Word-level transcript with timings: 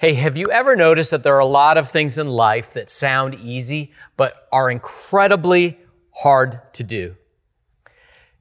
Hey, 0.00 0.14
have 0.14 0.34
you 0.34 0.50
ever 0.50 0.76
noticed 0.76 1.10
that 1.10 1.24
there 1.24 1.34
are 1.34 1.40
a 1.40 1.44
lot 1.44 1.76
of 1.76 1.86
things 1.86 2.18
in 2.18 2.26
life 2.26 2.72
that 2.72 2.88
sound 2.88 3.34
easy, 3.34 3.92
but 4.16 4.48
are 4.50 4.70
incredibly 4.70 5.78
hard 6.14 6.72
to 6.72 6.82
do? 6.82 7.16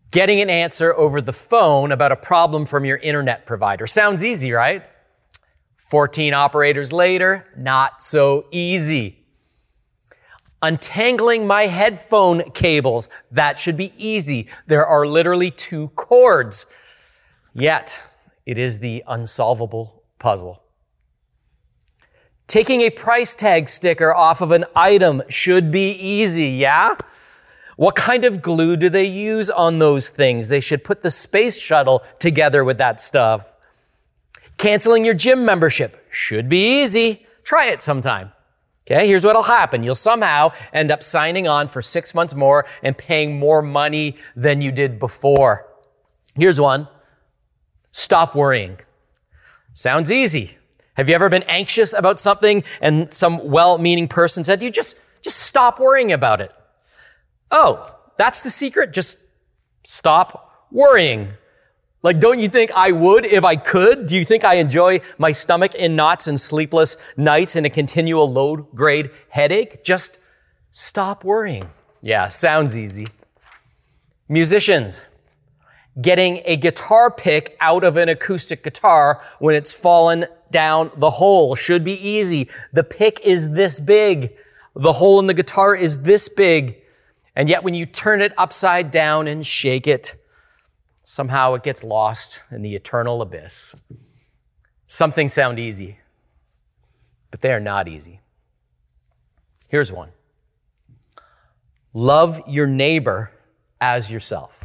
Getting 0.09 0.39
an 0.39 0.49
answer 0.49 0.95
over 0.95 1.19
the 1.19 1.33
phone 1.33 1.91
about 1.91 2.13
a 2.13 2.15
problem 2.15 2.65
from 2.65 2.85
your 2.85 2.95
internet 2.95 3.45
provider 3.45 3.87
sounds 3.87 4.23
easy, 4.23 4.53
right? 4.53 4.83
14 5.75 6.33
operators 6.33 6.93
later, 6.93 7.45
not 7.57 8.01
so 8.01 8.45
easy. 8.51 9.25
Untangling 10.61 11.45
my 11.45 11.63
headphone 11.63 12.51
cables, 12.51 13.09
that 13.31 13.59
should 13.59 13.75
be 13.75 13.91
easy. 13.97 14.47
There 14.67 14.87
are 14.87 15.05
literally 15.05 15.51
two 15.51 15.89
cords. 15.89 16.73
Yet, 17.53 18.07
it 18.45 18.57
is 18.57 18.79
the 18.79 19.03
unsolvable 19.05 20.03
puzzle. 20.19 20.63
Taking 22.49 22.81
a 22.81 22.89
price 22.89 23.35
tag 23.35 23.69
sticker 23.69 24.11
off 24.11 24.41
of 24.41 24.51
an 24.51 24.65
item 24.75 25.21
should 25.29 25.69
be 25.69 25.91
easy, 25.91 26.47
yeah? 26.47 26.95
What 27.77 27.95
kind 27.95 28.25
of 28.25 28.41
glue 28.41 28.75
do 28.75 28.89
they 28.89 29.05
use 29.05 29.51
on 29.51 29.77
those 29.77 30.09
things? 30.09 30.49
They 30.49 30.59
should 30.59 30.83
put 30.83 31.03
the 31.03 31.11
space 31.11 31.59
shuttle 31.61 32.03
together 32.17 32.63
with 32.63 32.79
that 32.79 33.01
stuff. 33.01 33.45
Canceling 34.57 35.05
your 35.05 35.13
gym 35.13 35.45
membership 35.45 36.03
should 36.09 36.49
be 36.49 36.81
easy. 36.81 37.27
Try 37.43 37.67
it 37.67 37.83
sometime. 37.83 38.31
Okay, 38.87 39.05
here's 39.05 39.23
what'll 39.23 39.43
happen. 39.43 39.83
You'll 39.83 39.93
somehow 39.93 40.51
end 40.73 40.89
up 40.89 41.03
signing 41.03 41.47
on 41.47 41.67
for 41.67 41.83
six 41.83 42.15
months 42.15 42.33
more 42.33 42.65
and 42.81 42.97
paying 42.97 43.37
more 43.37 43.61
money 43.61 44.17
than 44.35 44.59
you 44.59 44.71
did 44.71 44.97
before. 44.97 45.67
Here's 46.33 46.59
one. 46.59 46.87
Stop 47.91 48.33
worrying. 48.33 48.79
Sounds 49.71 50.11
easy. 50.11 50.58
Have 50.99 51.07
you 51.07 51.15
ever 51.15 51.29
been 51.29 51.43
anxious 51.43 51.93
about 51.93 52.19
something 52.19 52.61
and 52.81 53.13
some 53.13 53.49
well-meaning 53.49 54.09
person 54.09 54.43
said 54.43 54.59
to 54.59 54.65
you, 54.65 54.71
just, 54.73 54.97
just 55.21 55.39
stop 55.39 55.79
worrying 55.79 56.11
about 56.11 56.41
it? 56.41 56.51
Oh, 57.51 57.97
that's 58.17 58.41
the 58.41 58.49
secret? 58.49 58.91
Just 58.91 59.17
stop 59.85 60.67
worrying. 60.73 61.29
Like, 62.03 62.19
don't 62.19 62.39
you 62.39 62.49
think 62.49 62.73
I 62.75 62.91
would 62.91 63.25
if 63.25 63.45
I 63.45 63.55
could? 63.55 64.07
Do 64.07 64.17
you 64.17 64.25
think 64.25 64.43
I 64.43 64.55
enjoy 64.55 64.99
my 65.17 65.31
stomach 65.31 65.73
in 65.73 65.95
knots 65.95 66.27
and 66.27 66.37
sleepless 66.37 66.97
nights 67.15 67.55
and 67.55 67.65
a 67.65 67.69
continual 67.69 68.29
low 68.29 68.57
grade 68.57 69.09
headache? 69.29 69.85
Just 69.85 70.19
stop 70.71 71.23
worrying. 71.23 71.69
Yeah, 72.01 72.27
sounds 72.27 72.77
easy. 72.77 73.07
Musicians, 74.27 75.07
getting 76.01 76.41
a 76.45 76.55
guitar 76.55 77.11
pick 77.11 77.57
out 77.59 77.83
of 77.83 77.97
an 77.97 78.09
acoustic 78.09 78.63
guitar 78.63 79.23
when 79.39 79.55
it's 79.55 79.73
fallen 79.73 80.25
down 80.51 80.91
the 80.95 81.09
hole 81.09 81.55
should 81.55 81.83
be 81.83 81.93
easy. 81.93 82.49
The 82.73 82.83
pick 82.83 83.19
is 83.21 83.51
this 83.51 83.79
big. 83.79 84.35
The 84.75 84.93
hole 84.93 85.19
in 85.19 85.27
the 85.27 85.33
guitar 85.33 85.75
is 85.75 86.03
this 86.03 86.29
big. 86.29 86.81
And 87.35 87.49
yet 87.49 87.63
when 87.63 87.73
you 87.73 87.85
turn 87.85 88.21
it 88.21 88.33
upside 88.37 88.91
down 88.91 89.27
and 89.27 89.45
shake 89.45 89.87
it, 89.87 90.15
somehow 91.03 91.53
it 91.53 91.63
gets 91.63 91.83
lost 91.83 92.41
in 92.51 92.61
the 92.61 92.75
eternal 92.75 93.21
abyss. 93.21 93.75
Some 94.87 95.11
things 95.11 95.33
sound 95.33 95.59
easy, 95.59 95.99
but 97.31 97.41
they 97.41 97.53
are 97.53 97.59
not 97.59 97.87
easy. 97.87 98.21
Here's 99.67 99.91
one. 99.91 100.09
Love 101.93 102.41
your 102.47 102.67
neighbor 102.67 103.31
as 103.79 104.09
yourself. 104.11 104.58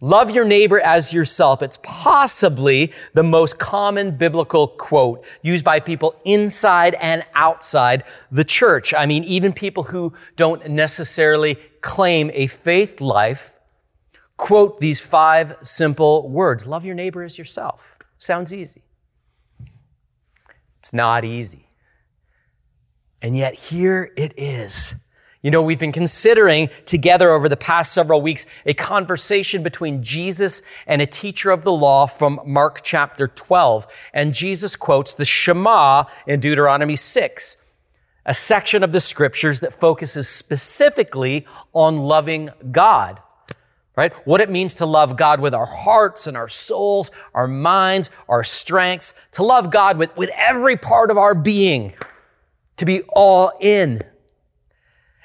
Love 0.00 0.30
your 0.30 0.44
neighbor 0.44 0.78
as 0.80 1.14
yourself. 1.14 1.62
It's 1.62 1.78
possibly 1.82 2.92
the 3.14 3.22
most 3.22 3.58
common 3.58 4.16
biblical 4.16 4.68
quote 4.68 5.24
used 5.40 5.64
by 5.64 5.80
people 5.80 6.20
inside 6.24 6.94
and 6.94 7.24
outside 7.34 8.04
the 8.30 8.44
church. 8.44 8.92
I 8.92 9.06
mean, 9.06 9.24
even 9.24 9.54
people 9.54 9.84
who 9.84 10.12
don't 10.36 10.68
necessarily 10.68 11.54
claim 11.80 12.30
a 12.34 12.46
faith 12.46 13.00
life 13.00 13.58
quote 14.36 14.80
these 14.80 15.00
five 15.00 15.56
simple 15.62 16.28
words. 16.28 16.66
Love 16.66 16.84
your 16.84 16.94
neighbor 16.94 17.22
as 17.22 17.38
yourself. 17.38 17.96
Sounds 18.18 18.52
easy. 18.52 18.82
It's 20.78 20.92
not 20.92 21.24
easy. 21.24 21.70
And 23.22 23.34
yet 23.34 23.54
here 23.54 24.12
it 24.16 24.34
is. 24.36 25.05
You 25.46 25.52
know, 25.52 25.62
we've 25.62 25.78
been 25.78 25.92
considering 25.92 26.70
together 26.86 27.30
over 27.30 27.48
the 27.48 27.56
past 27.56 27.92
several 27.92 28.20
weeks 28.20 28.46
a 28.66 28.74
conversation 28.74 29.62
between 29.62 30.02
Jesus 30.02 30.60
and 30.88 31.00
a 31.00 31.06
teacher 31.06 31.52
of 31.52 31.62
the 31.62 31.70
law 31.70 32.06
from 32.06 32.40
Mark 32.44 32.80
chapter 32.82 33.28
12. 33.28 33.86
And 34.12 34.34
Jesus 34.34 34.74
quotes 34.74 35.14
the 35.14 35.24
Shema 35.24 36.06
in 36.26 36.40
Deuteronomy 36.40 36.96
6, 36.96 37.64
a 38.24 38.34
section 38.34 38.82
of 38.82 38.90
the 38.90 38.98
scriptures 38.98 39.60
that 39.60 39.72
focuses 39.72 40.26
specifically 40.26 41.46
on 41.72 41.98
loving 41.98 42.50
God. 42.72 43.22
Right? 43.94 44.12
What 44.26 44.40
it 44.40 44.50
means 44.50 44.74
to 44.74 44.84
love 44.84 45.16
God 45.16 45.38
with 45.38 45.54
our 45.54 45.68
hearts 45.68 46.26
and 46.26 46.36
our 46.36 46.48
souls, 46.48 47.12
our 47.34 47.46
minds, 47.46 48.10
our 48.28 48.42
strengths, 48.42 49.14
to 49.30 49.44
love 49.44 49.70
God 49.70 49.96
with, 49.96 50.16
with 50.16 50.30
every 50.34 50.76
part 50.76 51.12
of 51.12 51.16
our 51.16 51.36
being, 51.36 51.94
to 52.78 52.84
be 52.84 53.02
all 53.14 53.52
in. 53.60 54.02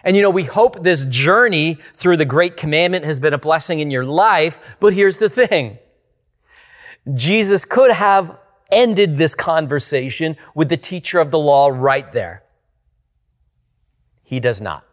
And 0.04 0.16
you 0.16 0.22
know, 0.22 0.30
we 0.30 0.44
hope 0.44 0.84
this 0.84 1.06
journey 1.06 1.76
through 1.76 2.18
the 2.18 2.26
great 2.26 2.58
commandment 2.58 3.06
has 3.06 3.20
been 3.20 3.34
a 3.34 3.38
blessing 3.38 3.80
in 3.80 3.92
your 3.92 4.06
life, 4.06 4.78
but 4.80 4.94
here's 4.94 5.18
the 5.18 5.30
thing. 5.30 5.78
Jesus 7.14 7.66
could 7.66 7.92
have 7.92 8.38
ended 8.72 9.18
this 9.18 9.36
conversation 9.36 10.38
with 10.56 10.70
the 10.70 10.78
teacher 10.78 11.20
of 11.20 11.32
the 11.32 11.40
law 11.40 11.68
right 11.68 12.12
there. 12.12 12.44
He 14.24 14.40
does 14.40 14.62
not. 14.62 14.86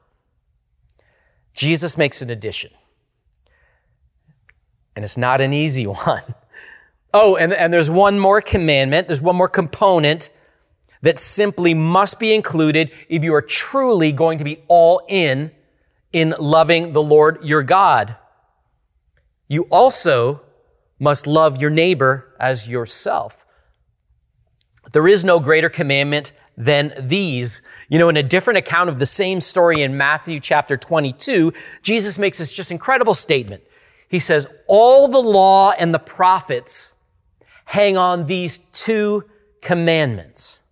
Jesus 1.53 1.97
makes 1.97 2.23
an 2.23 2.31
addition. 2.31 2.73
And 4.97 5.05
it's 5.05 5.17
not 5.17 5.41
an 5.41 5.53
easy 5.53 5.87
one. 5.87 6.23
Oh, 7.15 7.37
and, 7.37 7.53
and 7.53 7.73
there's 7.73 7.91
one 7.91 8.19
more 8.19 8.41
commandment, 8.41 9.07
there's 9.07 9.23
one 9.23 9.37
more 9.37 9.49
component 9.49 10.31
that 11.03 11.19
simply 11.19 11.75
must 11.75 12.19
be 12.19 12.35
included 12.35 12.91
if 13.09 13.23
you 13.25 13.35
are 13.35 13.43
truly 13.43 14.13
going 14.13 14.39
to 14.39 14.45
be 14.45 14.59
all 14.69 15.03
in 15.09 15.53
in 16.13 16.35
loving 16.39 16.93
the 16.93 17.03
Lord 17.03 17.39
your 17.45 17.63
God. 17.63 18.17
You 19.47 19.67
also 19.71 20.43
must 20.99 21.27
love 21.27 21.61
your 21.61 21.71
neighbor 21.71 22.35
as 22.41 22.69
yourself. 22.69 23.47
There 24.93 25.07
is 25.07 25.25
no 25.25 25.39
greater 25.39 25.69
commandment 25.69 26.33
than 26.57 26.93
these. 26.99 27.63
You 27.89 27.99
know, 27.99 28.09
in 28.09 28.17
a 28.17 28.23
different 28.23 28.59
account 28.59 28.89
of 28.89 28.99
the 28.99 29.07
same 29.07 29.41
story 29.41 29.83
in 29.83 29.97
Matthew 29.97 30.41
chapter 30.41 30.77
22, 30.77 31.53
Jesus 31.83 32.19
makes 32.19 32.39
this 32.39 32.53
just 32.53 32.71
incredible 32.71 33.15
statement. 33.15 33.63
He 34.09 34.19
says, 34.19 34.49
all 34.67 35.09
the 35.09 35.21
law 35.21 35.73
and 35.73 35.95
the 35.95 35.99
prophets 35.99 36.97
hang 37.67 37.97
on 37.97 38.27
these 38.27 38.59
two 38.59 39.25
commandments. 39.61 40.63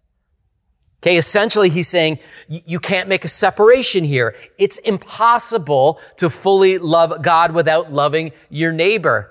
Okay, 1.06 1.18
essentially 1.18 1.70
he's 1.70 1.86
saying 1.86 2.18
you 2.48 2.80
can't 2.80 3.08
make 3.08 3.24
a 3.24 3.28
separation 3.28 4.02
here. 4.02 4.34
It's 4.58 4.78
impossible 4.78 6.00
to 6.16 6.28
fully 6.28 6.78
love 6.78 7.22
God 7.22 7.52
without 7.52 7.92
loving 7.92 8.32
your 8.50 8.72
neighbor. 8.72 9.30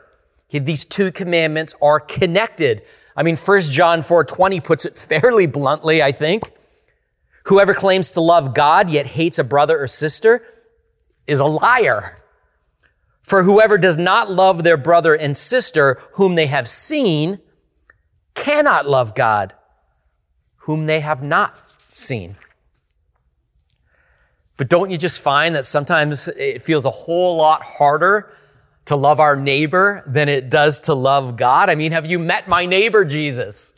Okay, 0.50 0.60
these 0.60 0.86
two 0.86 1.12
commandments 1.12 1.76
are 1.82 2.00
connected. 2.00 2.84
I 3.18 3.24
mean, 3.24 3.36
1 3.36 3.62
John 3.74 4.04
4:20 4.04 4.62
puts 4.62 4.86
it 4.86 4.98
fairly 4.98 5.48
bluntly, 5.48 6.02
I 6.02 6.14
think. 6.14 6.44
Whoever 7.48 7.74
claims 7.74 8.12
to 8.12 8.22
love 8.22 8.54
God 8.54 8.90
yet 8.90 9.08
hates 9.08 9.38
a 9.38 9.44
brother 9.44 9.78
or 9.78 9.88
sister 9.88 10.44
is 11.28 11.42
a 11.42 11.46
liar. 11.46 12.24
For 13.22 13.44
whoever 13.44 13.78
does 13.78 13.98
not 13.98 14.32
love 14.32 14.64
their 14.64 14.78
brother 14.78 15.14
and 15.14 15.36
sister 15.36 16.00
whom 16.14 16.36
they 16.36 16.48
have 16.48 16.70
seen 16.70 17.42
cannot 18.34 18.88
love 18.88 19.14
God 19.14 19.56
whom 20.66 20.88
they 20.88 21.00
have 21.00 21.22
not 21.22 21.56
seen. 21.96 22.36
But 24.58 24.70
don't 24.70 24.90
you 24.90 24.98
just 24.98 25.22
find 25.22 25.56
that 25.56 25.66
sometimes 25.66 26.28
it 26.30 26.62
feels 26.62 26.86
a 26.86 26.92
whole 26.92 27.38
lot 27.38 27.62
harder 27.64 28.32
to 28.86 28.96
love 28.96 29.20
our 29.20 29.36
neighbor 29.36 30.04
than 30.08 30.30
it 30.30 30.50
does 30.50 30.80
to 30.82 30.94
love 30.94 31.36
God? 31.36 31.70
I 31.70 31.76
mean, 31.76 31.92
have 31.92 32.06
you 32.06 32.20
met 32.20 32.48
my 32.48 32.66
neighbor, 32.66 33.04
Jesus? 33.04 33.74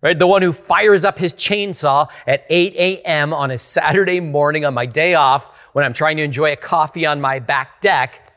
Right? 0.00 0.18
The 0.18 0.26
one 0.26 0.42
who 0.42 0.52
fires 0.52 1.04
up 1.04 1.18
his 1.18 1.34
chainsaw 1.34 2.08
at 2.26 2.46
8 2.48 2.74
a.m. 2.76 3.34
on 3.34 3.50
a 3.50 3.58
Saturday 3.58 4.20
morning 4.20 4.64
on 4.64 4.72
my 4.72 4.86
day 4.86 5.14
off 5.14 5.70
when 5.72 5.84
I'm 5.84 5.92
trying 5.92 6.16
to 6.18 6.22
enjoy 6.22 6.52
a 6.52 6.56
coffee 6.56 7.06
on 7.06 7.20
my 7.20 7.38
back 7.38 7.80
deck 7.80 8.32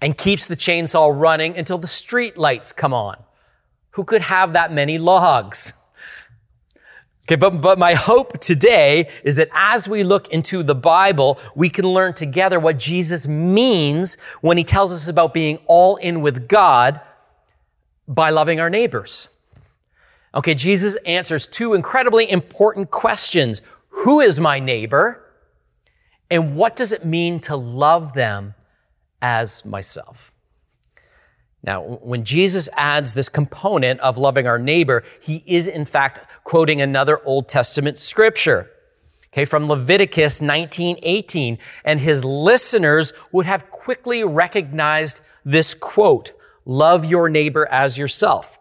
and 0.00 0.16
keeps 0.16 0.46
the 0.46 0.56
chainsaw 0.56 1.12
running 1.14 1.56
until 1.56 1.78
the 1.78 1.86
street 1.86 2.36
lights 2.36 2.72
come 2.72 2.94
on. 2.94 3.16
Who 3.92 4.04
could 4.04 4.22
have 4.22 4.52
that 4.52 4.72
many 4.72 4.98
logs? 4.98 5.82
Okay, 7.26 7.34
but, 7.34 7.60
but 7.60 7.76
my 7.76 7.94
hope 7.94 8.38
today 8.38 9.08
is 9.24 9.34
that 9.34 9.48
as 9.52 9.88
we 9.88 10.04
look 10.04 10.28
into 10.28 10.62
the 10.62 10.76
Bible, 10.76 11.40
we 11.56 11.68
can 11.68 11.84
learn 11.84 12.14
together 12.14 12.60
what 12.60 12.78
Jesus 12.78 13.26
means 13.26 14.16
when 14.42 14.56
he 14.56 14.62
tells 14.62 14.92
us 14.92 15.08
about 15.08 15.34
being 15.34 15.58
all 15.66 15.96
in 15.96 16.20
with 16.20 16.46
God 16.46 17.00
by 18.06 18.30
loving 18.30 18.60
our 18.60 18.70
neighbors. 18.70 19.28
Okay, 20.36 20.54
Jesus 20.54 20.94
answers 21.04 21.48
two 21.48 21.74
incredibly 21.74 22.30
important 22.30 22.92
questions. 22.92 23.60
Who 23.88 24.20
is 24.20 24.38
my 24.38 24.60
neighbor? 24.60 25.20
And 26.30 26.54
what 26.54 26.76
does 26.76 26.92
it 26.92 27.04
mean 27.04 27.40
to 27.40 27.56
love 27.56 28.12
them 28.12 28.54
as 29.20 29.64
myself? 29.64 30.25
Now, 31.66 31.82
when 31.82 32.22
Jesus 32.22 32.68
adds 32.76 33.14
this 33.14 33.28
component 33.28 33.98
of 34.00 34.16
loving 34.16 34.46
our 34.46 34.58
neighbor, 34.58 35.02
he 35.20 35.42
is 35.46 35.66
in 35.66 35.84
fact 35.84 36.44
quoting 36.44 36.80
another 36.80 37.20
Old 37.24 37.48
Testament 37.48 37.98
scripture. 37.98 38.70
Okay, 39.32 39.44
from 39.44 39.66
Leviticus 39.66 40.40
19:18, 40.40 41.58
and 41.84 42.00
his 42.00 42.24
listeners 42.24 43.12
would 43.32 43.46
have 43.46 43.70
quickly 43.70 44.24
recognized 44.24 45.20
this 45.44 45.74
quote, 45.74 46.32
love 46.64 47.04
your 47.04 47.28
neighbor 47.28 47.66
as 47.70 47.98
yourself. 47.98 48.58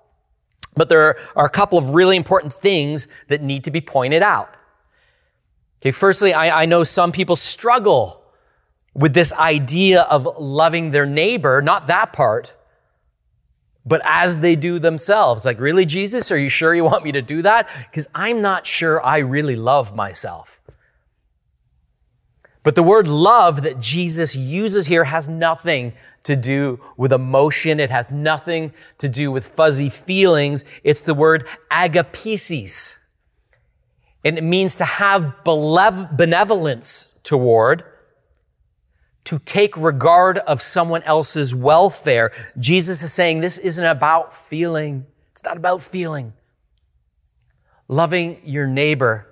But 0.74 0.90
there 0.90 1.16
are 1.36 1.46
a 1.46 1.50
couple 1.50 1.78
of 1.78 1.92
really 1.92 2.18
important 2.18 2.52
things 2.52 3.08
that 3.28 3.42
need 3.42 3.64
to 3.66 3.72
be 3.72 3.82
pointed 3.82 4.24
out. 4.24 4.50
Okay, 5.80 5.92
firstly, 5.92 6.34
I, 6.34 6.64
I 6.64 6.66
know 6.66 6.84
some 6.84 7.12
people 7.12 7.36
struggle 7.36 8.24
with 8.96 9.14
this 9.14 9.32
idea 9.34 10.02
of 10.02 10.28
loving 10.40 10.92
their 10.92 11.06
neighbor, 11.06 11.62
not 11.62 11.88
that 11.88 12.12
part, 12.12 12.56
but 13.86 14.02
as 14.04 14.40
they 14.40 14.56
do 14.56 14.80
themselves. 14.80 15.46
Like, 15.46 15.60
really, 15.60 15.86
Jesus, 15.86 16.32
are 16.32 16.38
you 16.38 16.50
sure 16.50 16.74
you 16.74 16.84
want 16.84 17.04
me 17.04 17.12
to 17.12 17.22
do 17.22 17.42
that? 17.44 17.70
Because 17.90 18.10
I'm 18.16 18.42
not 18.42 18.66
sure 18.66 19.06
I 19.06 19.20
really 19.20 19.56
love 19.56 19.96
myself. 19.96 20.60
But 22.64 22.74
the 22.74 22.82
word 22.82 23.08
love 23.08 23.62
that 23.62 23.80
Jesus 23.80 24.36
uses 24.36 24.88
here 24.88 25.04
has 25.04 25.30
nothing 25.30 25.94
to 26.24 26.36
do 26.36 26.80
with 26.98 27.14
emotion. 27.14 27.80
It 27.80 27.92
has 27.92 28.10
nothing 28.10 28.74
to 28.98 29.08
do 29.08 29.32
with 29.32 29.46
fuzzy 29.46 29.90
feelings. 29.90 30.66
It's 30.84 31.04
the 31.04 31.14
word 31.14 31.48
agapesis. 31.70 32.98
And 34.24 34.40
it 34.40 34.44
means 34.44 34.78
to 34.78 34.86
have 34.86 35.44
benevolence 35.44 37.20
toward, 37.22 37.84
to 39.26 39.40
take 39.40 39.76
regard 39.76 40.38
of 40.40 40.62
someone 40.62 41.04
else's 41.04 41.54
welfare. 41.54 42.32
Jesus 42.58 43.04
is 43.04 43.12
saying 43.14 43.42
this 43.42 43.58
isn't 43.58 43.86
about 43.86 44.36
feeling. 44.36 45.06
It's 45.32 45.44
not 45.44 45.58
about 45.58 45.82
feeling. 45.82 46.34
Loving 47.88 48.40
your 48.44 48.68
neighbor 48.68 49.28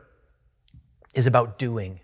is 1.16 1.28
about 1.28 1.58
doing. 1.58 2.00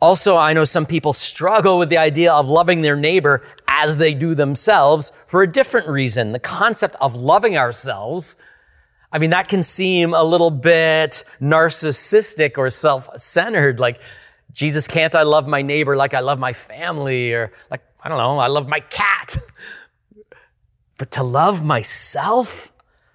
Also, 0.00 0.36
I 0.36 0.52
know 0.52 0.62
some 0.62 0.86
people 0.86 1.12
struggle 1.12 1.78
with 1.78 1.88
the 1.88 1.98
idea 1.98 2.32
of 2.32 2.48
loving 2.48 2.82
their 2.82 2.94
neighbor 2.94 3.42
as 3.66 3.98
they 3.98 4.14
do 4.14 4.34
themselves 4.34 5.10
for 5.26 5.42
a 5.42 5.50
different 5.50 5.88
reason. 5.88 6.30
The 6.30 6.38
concept 6.38 6.94
of 7.00 7.16
loving 7.16 7.56
ourselves, 7.56 8.36
I 9.10 9.18
mean, 9.18 9.30
that 9.30 9.48
can 9.48 9.62
seem 9.62 10.14
a 10.14 10.22
little 10.22 10.52
bit 10.52 11.24
narcissistic 11.40 12.58
or 12.58 12.70
self-centered. 12.70 13.80
Like, 13.80 14.00
Jesus, 14.52 14.88
can't 14.88 15.14
I 15.14 15.22
love 15.22 15.46
my 15.46 15.62
neighbor 15.62 15.96
like 15.96 16.14
I 16.14 16.20
love 16.20 16.38
my 16.38 16.52
family? 16.52 17.32
Or 17.32 17.52
like, 17.70 17.82
I 18.02 18.08
don't 18.08 18.18
know, 18.18 18.38
I 18.38 18.48
love 18.48 18.68
my 18.68 18.80
cat. 18.80 19.36
But 20.98 21.12
to 21.12 21.22
love 21.22 21.64
myself, 21.64 22.72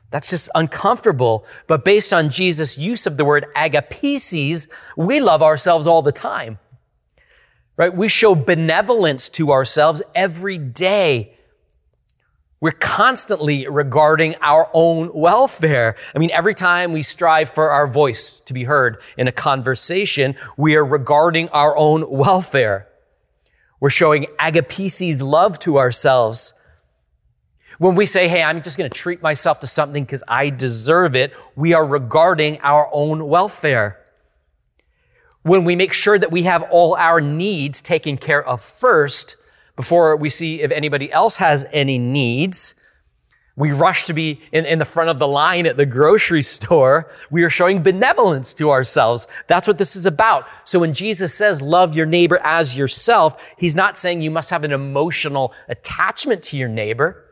that's 0.10 0.30
just 0.30 0.50
uncomfortable. 0.56 1.46
But 1.68 1.84
based 1.84 2.14
on 2.14 2.30
Jesus' 2.30 2.78
use 2.78 3.06
of 3.06 3.18
the 3.18 3.26
word 3.26 3.46
agapesis, 3.58 4.70
we 4.96 5.20
love 5.20 5.44
ourselves 5.44 5.86
all 5.86 6.02
the 6.02 6.14
time 6.14 6.60
right? 7.78 7.94
We 7.94 8.08
show 8.08 8.36
benevolence 8.36 9.30
to 9.32 9.52
ourselves 9.52 10.02
every 10.14 10.58
day. 10.58 11.36
We're 12.63 12.71
constantly 12.71 13.68
regarding 13.68 14.36
our 14.39 14.69
own 14.71 15.12
welfare. 15.13 15.98
I 16.15 16.19
mean, 16.19 16.31
every 16.31 16.54
time 16.54 16.94
we 16.94 17.01
strive 17.01 17.50
for 17.50 17.71
our 17.71 17.88
voice 17.88 18.39
to 18.45 18.54
be 18.54 18.63
heard 18.63 19.01
in 19.18 19.27
a 19.27 19.33
conversation, 19.33 20.36
we 20.56 20.77
are 20.77 20.86
regarding 20.86 21.50
our 21.50 21.75
own 21.75 22.10
welfare. 22.10 22.88
We're 23.81 23.89
showing 23.89 24.27
agapesis 24.39 25.21
love 25.21 25.60
to 25.60 25.77
ourselves. 25.77 26.54
When 27.80 27.95
we 27.95 28.06
say, 28.06 28.30
hey, 28.30 28.42
I'm 28.42 28.62
just 28.62 28.77
going 28.77 28.89
to 28.89 28.98
treat 28.98 29.21
myself 29.21 29.60
to 29.60 29.68
something 29.68 30.06
because 30.06 30.24
I 30.30 30.50
deserve 30.50 31.18
it, 31.18 31.33
we 31.57 31.74
are 31.74 31.86
regarding 31.86 32.62
our 32.62 32.89
own 32.94 33.27
welfare 33.27 34.00
when 35.42 35.65
we 35.65 35.75
make 35.75 35.92
sure 35.92 36.18
that 36.18 36.31
we 36.31 36.44
have 36.44 36.63
all 36.71 36.95
our 36.95 37.19
needs 37.19 37.81
taken 37.81 38.15
care 38.15 38.42
of 38.42 38.62
first 38.62 39.36
before 39.75 40.16
we 40.16 40.30
see 40.30 40.62
if 40.62 40.72
anybody 40.72 41.12
else 41.12 41.38
has 41.38 41.66
any 41.72 41.98
needs. 41.98 42.75
We 43.56 43.72
rush 43.72 44.08
to 44.08 44.14
be 44.14 44.42
in, 44.52 44.66
in, 44.66 44.80
the 44.80 44.86
front 44.86 45.12
of 45.12 45.20
the 45.20 45.28
line 45.28 45.68
at 45.68 45.78
the 45.78 45.86
grocery 45.86 46.42
store. 46.56 47.10
We 47.30 47.44
are 47.44 47.50
showing 47.50 47.84
benevolence 47.84 48.54
to 48.56 48.72
ourselves. 48.72 49.28
That's 49.48 49.68
what 49.68 49.78
this 49.78 49.96
is 49.96 50.06
about. 50.06 50.48
So 50.64 50.80
when 50.80 50.94
Jesus 50.94 51.34
says, 51.34 51.62
love 51.62 51.96
your 51.96 52.08
neighbor 52.08 52.40
as 52.44 52.75
yourself, 52.75 53.36
he's 53.58 53.75
not 53.75 53.98
saying 53.98 54.22
you 54.22 54.31
must 54.31 54.50
have 54.50 54.64
an 54.64 54.72
emotional 54.72 55.54
attachment 55.68 56.42
to 56.44 56.58
your 56.58 56.70
neighbor. 56.70 57.24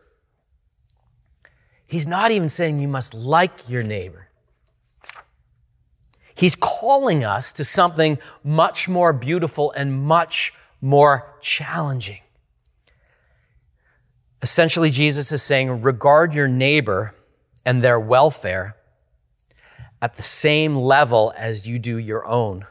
He's 1.88 2.08
not 2.08 2.32
even 2.32 2.50
saying 2.50 2.80
you 2.80 2.88
must 2.88 3.14
like 3.14 3.68
your 3.70 3.84
neighbor. 3.84 4.30
He's 6.36 6.56
calling 6.56 7.24
us 7.24 7.52
to 7.54 7.64
something 7.64 8.18
much 8.44 8.88
more 8.88 9.12
beautiful 9.12 9.72
and 9.72 10.04
much 10.04 10.54
more 10.82 11.36
challenging. 11.42 12.22
Essentially, 14.42 14.90
Jesus 14.90 15.32
is 15.32 15.42
saying, 15.44 15.82
regard 15.82 16.34
your 16.34 16.48
neighbor 16.48 17.14
and 17.66 17.82
their 17.82 18.00
welfare 18.00 18.76
at 20.02 20.16
the 20.16 20.24
same 20.24 20.76
level 20.76 21.32
as 21.38 21.68
you 21.68 21.78
do 21.78 21.98
your 21.98 22.26
own. 22.26 22.66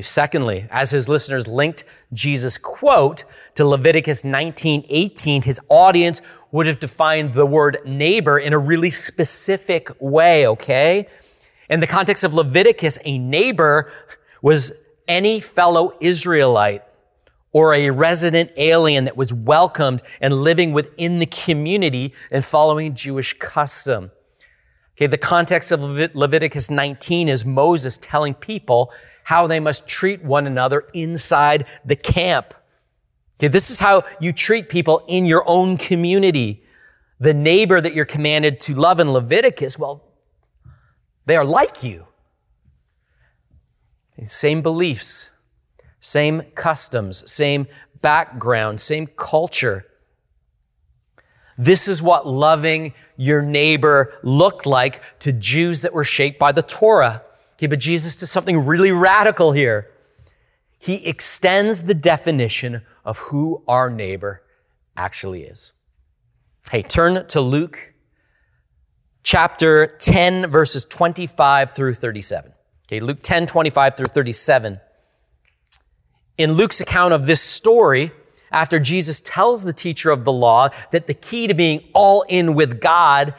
Secondly, 0.00 0.66
as 0.70 0.90
his 0.90 1.06
listeners 1.06 1.46
linked 1.46 1.84
Jesus' 2.14 2.56
quote 2.56 3.24
to 3.54 3.66
Leviticus 3.66 4.22
19:18, 4.22 5.42
his 5.42 5.60
audience 5.68 6.22
would 6.50 6.66
have 6.66 6.80
defined 6.80 7.34
the 7.34 7.44
word 7.44 7.76
neighbor 7.84 8.38
in 8.38 8.54
a 8.54 8.58
really 8.58 8.88
specific 8.88 9.90
way, 10.00 10.46
okay? 10.46 11.06
In 11.68 11.80
the 11.80 11.86
context 11.86 12.24
of 12.24 12.32
Leviticus, 12.32 12.98
a 13.04 13.18
neighbor 13.18 13.92
was 14.40 14.72
any 15.06 15.40
fellow 15.40 15.92
Israelite 16.00 16.82
or 17.52 17.74
a 17.74 17.90
resident 17.90 18.50
alien 18.56 19.04
that 19.04 19.16
was 19.16 19.32
welcomed 19.32 20.02
and 20.20 20.32
living 20.32 20.72
within 20.72 21.18
the 21.18 21.26
community 21.26 22.12
and 22.30 22.44
following 22.44 22.94
Jewish 22.94 23.34
custom. 23.34 24.10
Okay, 24.96 25.06
the 25.06 25.18
context 25.18 25.72
of 25.72 25.82
Leviticus 26.14 26.70
19 26.70 27.28
is 27.28 27.44
Moses 27.44 27.98
telling 27.98 28.34
people 28.34 28.92
how 29.24 29.46
they 29.46 29.60
must 29.60 29.88
treat 29.88 30.22
one 30.24 30.46
another 30.46 30.84
inside 30.94 31.66
the 31.84 31.96
camp. 31.96 32.54
Okay, 33.38 33.48
this 33.48 33.70
is 33.70 33.80
how 33.80 34.04
you 34.20 34.32
treat 34.32 34.68
people 34.68 35.04
in 35.08 35.26
your 35.26 35.44
own 35.46 35.76
community. 35.76 36.62
The 37.18 37.34
neighbor 37.34 37.80
that 37.80 37.94
you're 37.94 38.04
commanded 38.04 38.60
to 38.60 38.74
love 38.74 39.00
in 39.00 39.12
Leviticus, 39.12 39.78
well, 39.78 40.04
they 41.26 41.36
are 41.36 41.44
like 41.44 41.82
you. 41.82 42.06
Same 44.24 44.62
beliefs, 44.62 45.31
same 46.02 46.42
customs, 46.54 47.30
same 47.30 47.66
background, 48.02 48.80
same 48.80 49.06
culture. 49.06 49.86
This 51.56 51.86
is 51.86 52.02
what 52.02 52.26
loving 52.26 52.92
your 53.16 53.40
neighbor 53.40 54.12
looked 54.22 54.66
like 54.66 55.18
to 55.20 55.32
Jews 55.32 55.82
that 55.82 55.94
were 55.94 56.04
shaped 56.04 56.38
by 56.38 56.50
the 56.52 56.62
Torah. 56.62 57.22
Okay, 57.54 57.68
but 57.68 57.78
Jesus 57.78 58.16
does 58.16 58.30
something 58.30 58.66
really 58.66 58.90
radical 58.90 59.52
here. 59.52 59.90
He 60.78 61.06
extends 61.06 61.84
the 61.84 61.94
definition 61.94 62.82
of 63.04 63.18
who 63.18 63.62
our 63.68 63.88
neighbor 63.88 64.42
actually 64.96 65.44
is. 65.44 65.72
Hey, 66.68 66.82
turn 66.82 67.26
to 67.28 67.40
Luke 67.40 67.94
chapter 69.22 69.86
10, 69.86 70.50
verses 70.50 70.84
25 70.84 71.72
through 71.72 71.94
37. 71.94 72.52
Okay, 72.88 72.98
Luke 72.98 73.20
10, 73.22 73.46
25 73.46 73.96
through 73.96 74.06
37. 74.06 74.80
In 76.38 76.52
Luke's 76.52 76.80
account 76.80 77.12
of 77.12 77.26
this 77.26 77.40
story, 77.40 78.12
after 78.50 78.78
Jesus 78.78 79.20
tells 79.20 79.64
the 79.64 79.72
teacher 79.72 80.10
of 80.10 80.24
the 80.24 80.32
law 80.32 80.68
that 80.90 81.06
the 81.06 81.14
key 81.14 81.46
to 81.46 81.54
being 81.54 81.88
all 81.94 82.22
in 82.28 82.54
with 82.54 82.80
God 82.80 83.34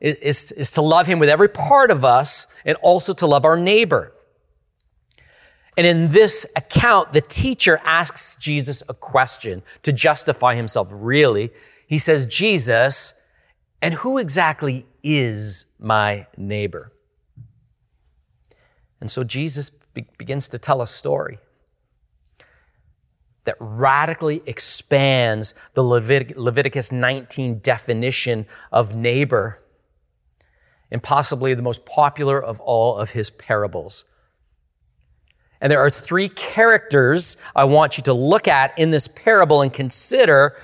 is, 0.00 0.52
is 0.52 0.70
to 0.72 0.82
love 0.82 1.06
him 1.06 1.18
with 1.18 1.28
every 1.28 1.48
part 1.48 1.90
of 1.90 2.04
us 2.04 2.46
and 2.64 2.76
also 2.82 3.14
to 3.14 3.26
love 3.26 3.44
our 3.44 3.56
neighbor. 3.56 4.12
And 5.76 5.86
in 5.86 6.10
this 6.10 6.46
account, 6.56 7.12
the 7.12 7.20
teacher 7.20 7.80
asks 7.84 8.36
Jesus 8.36 8.82
a 8.88 8.94
question 8.94 9.62
to 9.82 9.92
justify 9.92 10.54
himself, 10.54 10.88
really. 10.90 11.50
He 11.86 11.98
says, 11.98 12.26
Jesus, 12.26 13.14
and 13.82 13.94
who 13.94 14.18
exactly 14.18 14.86
is 15.02 15.66
my 15.78 16.26
neighbor? 16.36 16.92
And 19.00 19.10
so 19.10 19.22
Jesus 19.22 19.70
be- 19.70 20.06
begins 20.16 20.48
to 20.48 20.58
tell 20.58 20.80
a 20.80 20.86
story. 20.86 21.38
That 23.46 23.56
radically 23.58 24.42
expands 24.46 25.54
the 25.74 25.82
Levit- 25.82 26.36
Leviticus 26.36 26.92
19 26.92 27.60
definition 27.60 28.46
of 28.70 28.94
neighbor 28.94 29.62
and 30.90 31.02
possibly 31.02 31.54
the 31.54 31.62
most 31.62 31.86
popular 31.86 32.42
of 32.42 32.60
all 32.60 32.96
of 32.96 33.10
his 33.10 33.30
parables. 33.30 34.04
And 35.60 35.72
there 35.72 35.80
are 35.80 35.90
three 35.90 36.28
characters 36.28 37.36
I 37.54 37.64
want 37.64 37.96
you 37.96 38.02
to 38.04 38.12
look 38.12 38.46
at 38.46 38.78
in 38.78 38.90
this 38.90 39.08
parable 39.08 39.62
and 39.62 39.72
consider 39.72 40.54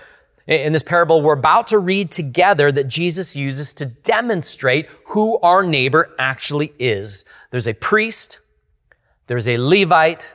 in 0.47 0.73
this 0.73 0.83
parable 0.83 1.23
we're 1.23 1.35
about 1.35 1.69
to 1.69 1.79
read 1.79 2.11
together 2.11 2.73
that 2.73 2.89
Jesus 2.89 3.37
uses 3.37 3.73
to 3.75 3.87
demonstrate 3.87 4.89
who 5.07 5.39
our 5.39 5.63
neighbor 5.63 6.15
actually 6.19 6.73
is. 6.79 7.25
There's 7.51 7.69
a 7.69 7.75
priest, 7.75 8.41
there's 9.29 9.49
a 9.49 9.57
Levite, 9.57 10.33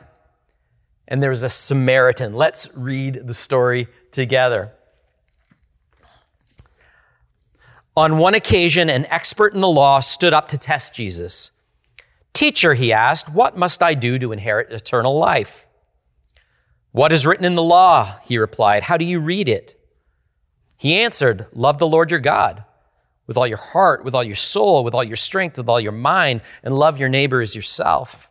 and 1.08 1.22
there 1.22 1.30
was 1.30 1.42
a 1.42 1.48
Samaritan. 1.48 2.34
Let's 2.34 2.70
read 2.76 3.26
the 3.26 3.32
story 3.32 3.88
together. 4.12 4.72
On 7.96 8.18
one 8.18 8.34
occasion, 8.34 8.88
an 8.88 9.06
expert 9.06 9.54
in 9.54 9.60
the 9.60 9.68
law 9.68 9.98
stood 9.98 10.32
up 10.32 10.46
to 10.48 10.58
test 10.58 10.94
Jesus. 10.94 11.50
Teacher, 12.32 12.74
he 12.74 12.92
asked, 12.92 13.28
what 13.32 13.56
must 13.56 13.82
I 13.82 13.94
do 13.94 14.18
to 14.20 14.30
inherit 14.30 14.70
eternal 14.70 15.18
life? 15.18 15.66
What 16.92 17.10
is 17.10 17.26
written 17.26 17.44
in 17.44 17.56
the 17.56 17.62
law? 17.62 18.18
He 18.24 18.38
replied. 18.38 18.84
How 18.84 18.96
do 18.96 19.04
you 19.04 19.18
read 19.18 19.48
it? 19.48 19.74
He 20.76 20.94
answered, 21.00 21.46
Love 21.52 21.78
the 21.78 21.88
Lord 21.88 22.10
your 22.10 22.20
God 22.20 22.64
with 23.26 23.36
all 23.36 23.46
your 23.46 23.58
heart, 23.58 24.04
with 24.04 24.14
all 24.14 24.24
your 24.24 24.34
soul, 24.34 24.84
with 24.84 24.94
all 24.94 25.04
your 25.04 25.16
strength, 25.16 25.58
with 25.58 25.68
all 25.68 25.80
your 25.80 25.92
mind, 25.92 26.40
and 26.62 26.74
love 26.74 26.98
your 26.98 27.08
neighbor 27.08 27.40
as 27.40 27.54
yourself. 27.54 28.30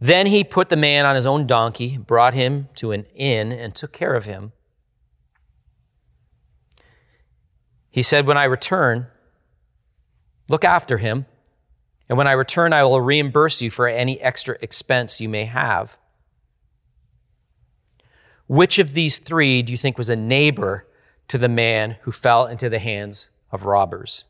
Then 0.00 0.26
he 0.26 0.44
put 0.44 0.68
the 0.68 0.76
man 0.76 1.06
on 1.06 1.16
his 1.16 1.26
own 1.26 1.46
donkey, 1.46 1.98
brought 1.98 2.34
him 2.34 2.68
to 2.76 2.92
an 2.92 3.06
inn, 3.14 3.50
and 3.50 3.74
took 3.74 3.92
care 3.92 4.14
of 4.14 4.26
him. 4.26 4.52
He 7.90 8.02
said, 8.02 8.26
When 8.26 8.36
I 8.36 8.44
return, 8.44 9.08
look 10.48 10.64
after 10.64 10.98
him, 10.98 11.26
and 12.08 12.16
when 12.16 12.28
I 12.28 12.32
return, 12.32 12.72
I 12.72 12.84
will 12.84 13.00
reimburse 13.00 13.60
you 13.60 13.70
for 13.70 13.88
any 13.88 14.20
extra 14.20 14.56
expense 14.60 15.20
you 15.20 15.28
may 15.28 15.46
have. 15.46 15.98
Which 18.46 18.78
of 18.78 18.94
these 18.94 19.18
three 19.18 19.62
do 19.62 19.72
you 19.72 19.76
think 19.76 19.98
was 19.98 20.08
a 20.08 20.16
neighbor 20.16 20.86
to 21.28 21.38
the 21.38 21.48
man 21.48 21.96
who 22.02 22.12
fell 22.12 22.46
into 22.46 22.70
the 22.70 22.78
hands 22.78 23.30
of 23.52 23.66
robbers? 23.66 24.24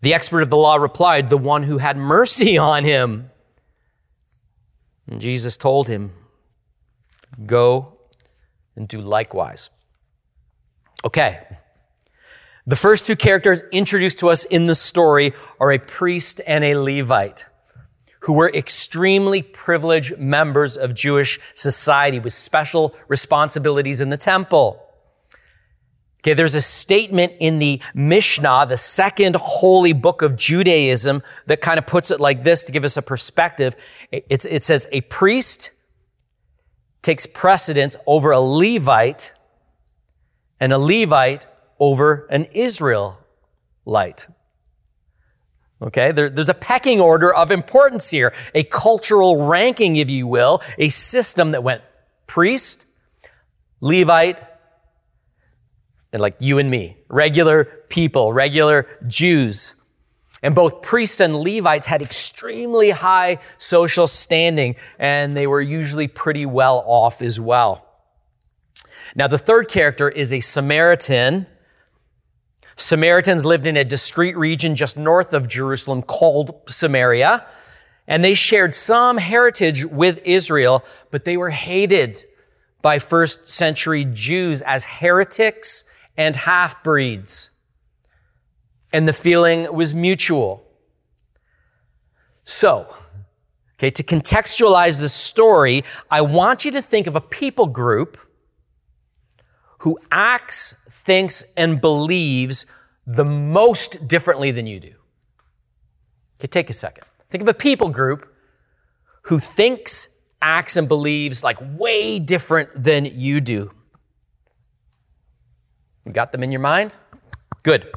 The 0.00 0.14
expert 0.14 0.42
of 0.42 0.50
the 0.50 0.56
law 0.56 0.76
replied, 0.76 1.28
The 1.28 1.38
one 1.38 1.64
who 1.64 1.78
had 1.78 1.96
mercy 1.96 2.56
on 2.72 2.84
him. 2.84 3.30
And 5.06 5.20
Jesus 5.20 5.56
told 5.56 5.88
him, 5.88 6.12
Go 7.44 7.98
and 8.74 8.88
do 8.88 9.00
likewise. 9.00 9.70
Okay. 11.04 11.46
The 12.66 12.76
first 12.76 13.06
two 13.06 13.16
characters 13.16 13.62
introduced 13.70 14.18
to 14.20 14.28
us 14.28 14.44
in 14.44 14.66
the 14.66 14.74
story 14.74 15.32
are 15.60 15.70
a 15.70 15.78
priest 15.78 16.40
and 16.46 16.64
a 16.64 16.74
Levite 16.74 17.46
who 18.20 18.32
were 18.32 18.50
extremely 18.52 19.40
privileged 19.40 20.18
members 20.18 20.76
of 20.76 20.94
Jewish 20.94 21.38
society 21.54 22.18
with 22.18 22.32
special 22.32 22.92
responsibilities 23.06 24.00
in 24.00 24.10
the 24.10 24.16
temple. 24.16 24.85
Okay, 26.26 26.34
there's 26.34 26.56
a 26.56 26.60
statement 26.60 27.34
in 27.38 27.60
the 27.60 27.80
Mishnah, 27.94 28.66
the 28.68 28.76
second 28.76 29.36
holy 29.36 29.92
book 29.92 30.22
of 30.22 30.34
Judaism, 30.34 31.22
that 31.46 31.60
kind 31.60 31.78
of 31.78 31.86
puts 31.86 32.10
it 32.10 32.18
like 32.18 32.42
this 32.42 32.64
to 32.64 32.72
give 32.72 32.82
us 32.82 32.96
a 32.96 33.02
perspective. 33.02 33.76
It, 34.10 34.44
it 34.44 34.64
says, 34.64 34.88
A 34.90 35.02
priest 35.02 35.70
takes 37.02 37.26
precedence 37.26 37.96
over 38.08 38.32
a 38.32 38.40
Levite, 38.40 39.34
and 40.58 40.72
a 40.72 40.78
Levite 40.78 41.46
over 41.78 42.26
an 42.28 42.46
Israelite. 42.52 44.26
Okay, 45.80 46.10
there, 46.10 46.28
there's 46.28 46.48
a 46.48 46.54
pecking 46.54 47.00
order 47.00 47.32
of 47.32 47.52
importance 47.52 48.10
here, 48.10 48.34
a 48.52 48.64
cultural 48.64 49.44
ranking, 49.46 49.94
if 49.94 50.10
you 50.10 50.26
will, 50.26 50.60
a 50.76 50.88
system 50.88 51.52
that 51.52 51.62
went 51.62 51.82
priest, 52.26 52.88
Levite, 53.80 54.42
and 56.16 56.22
like 56.22 56.36
you 56.40 56.56
and 56.56 56.70
me, 56.70 56.96
regular 57.08 57.66
people, 57.90 58.32
regular 58.32 58.86
Jews. 59.06 59.74
And 60.42 60.54
both 60.54 60.80
priests 60.80 61.20
and 61.20 61.36
Levites 61.36 61.86
had 61.86 62.00
extremely 62.00 62.88
high 62.88 63.38
social 63.58 64.06
standing, 64.06 64.76
and 64.98 65.36
they 65.36 65.46
were 65.46 65.60
usually 65.60 66.08
pretty 66.08 66.46
well 66.46 66.82
off 66.86 67.20
as 67.20 67.38
well. 67.38 67.86
Now, 69.14 69.26
the 69.26 69.36
third 69.36 69.68
character 69.68 70.08
is 70.08 70.32
a 70.32 70.40
Samaritan 70.40 71.46
Samaritans 72.78 73.44
lived 73.44 73.66
in 73.66 73.76
a 73.76 73.84
discrete 73.84 74.36
region 74.36 74.74
just 74.74 74.96
north 74.96 75.34
of 75.34 75.48
Jerusalem 75.48 76.02
called 76.02 76.62
Samaria, 76.66 77.46
and 78.06 78.24
they 78.24 78.34
shared 78.34 78.74
some 78.74 79.18
heritage 79.18 79.84
with 79.84 80.20
Israel, 80.24 80.82
but 81.10 81.24
they 81.24 81.36
were 81.36 81.50
hated 81.50 82.24
by 82.82 83.00
first 83.00 83.48
century 83.48 84.06
Jews 84.12 84.62
as 84.62 84.84
heretics 84.84 85.84
and 86.16 86.36
half 86.36 86.82
breeds. 86.82 87.50
And 88.92 89.06
the 89.06 89.12
feeling 89.12 89.72
was 89.72 89.94
mutual. 89.94 90.62
So, 92.44 92.94
okay, 93.74 93.90
to 93.90 94.02
contextualize 94.02 95.00
this 95.00 95.12
story, 95.12 95.84
I 96.10 96.20
want 96.20 96.64
you 96.64 96.70
to 96.72 96.82
think 96.82 97.06
of 97.06 97.16
a 97.16 97.20
people 97.20 97.66
group 97.66 98.18
who 99.80 99.98
acts 100.10 100.74
thinks, 101.06 101.44
and 101.56 101.80
believes 101.80 102.66
the 103.06 103.24
most 103.24 104.08
differently 104.08 104.50
than 104.50 104.66
you 104.66 104.80
do. 104.80 104.94
Okay, 106.38 106.48
take 106.48 106.68
a 106.68 106.72
second. 106.72 107.04
Think 107.30 107.42
of 107.42 107.48
a 107.48 107.54
people 107.54 107.88
group 107.88 108.28
who 109.22 109.38
thinks, 109.38 110.18
acts, 110.42 110.76
and 110.76 110.88
believes 110.88 111.44
like 111.44 111.58
way 111.60 112.18
different 112.18 112.70
than 112.82 113.04
you 113.04 113.40
do. 113.40 113.70
You 116.06 116.12
got 116.12 116.32
them 116.32 116.42
in 116.42 116.52
your 116.52 116.60
mind? 116.60 116.94
Good. 117.64 117.92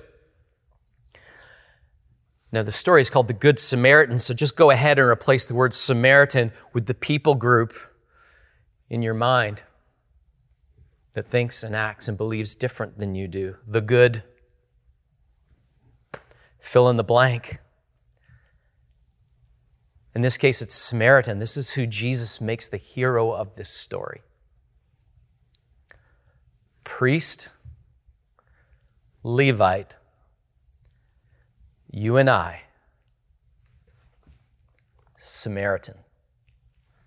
Now, 2.51 2.63
the 2.63 2.72
story 2.72 3.01
is 3.01 3.12
called 3.12 3.28
the 3.28 3.34
Good 3.36 3.60
Samaritan, 3.60 4.18
so 4.18 4.34
just 4.34 4.56
go 4.58 4.72
ahead 4.72 4.98
and 4.98 5.08
replace 5.08 5.46
the 5.46 5.54
word 5.54 5.74
Samaritan 5.74 6.51
with 6.74 6.88
the 6.88 6.96
people 6.96 7.36
group 7.36 7.74
in 8.89 9.04
your 9.04 9.13
mind 9.13 9.62
that 11.13 11.28
thinks 11.28 11.63
and 11.63 11.75
acts 11.75 12.08
and 12.08 12.18
believes 12.18 12.56
different 12.56 12.98
than 12.98 13.13
you 13.13 13.28
do. 13.28 13.58
The 13.68 13.82
good. 13.82 14.24
Fill 16.60 16.89
in 16.89 16.98
the 16.98 17.04
blank. 17.04 17.60
In 20.16 20.22
this 20.22 20.38
case, 20.38 20.62
it's 20.62 20.74
Samaritan. 20.74 21.38
This 21.38 21.56
is 21.56 21.74
who 21.74 21.86
Jesus 21.86 22.42
makes 22.42 22.68
the 22.68 22.78
hero 22.78 23.32
of 23.32 23.56
this 23.56 23.70
story. 23.70 24.22
Priest, 26.84 27.50
Levite, 29.29 29.98
you 31.91 32.17
and 32.17 32.27
I, 32.27 32.63
Samaritan. 35.17 36.00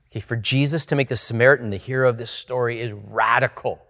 Okay, 0.09 0.21
for 0.21 0.37
Jesus 0.37 0.87
to 0.87 0.95
make 0.95 1.09
the 1.09 1.17
Samaritan 1.17 1.71
the 1.71 1.79
hero 1.79 2.09
of 2.09 2.19
this 2.19 2.31
story 2.31 2.81
is 2.81 2.93
radical. 2.93 3.83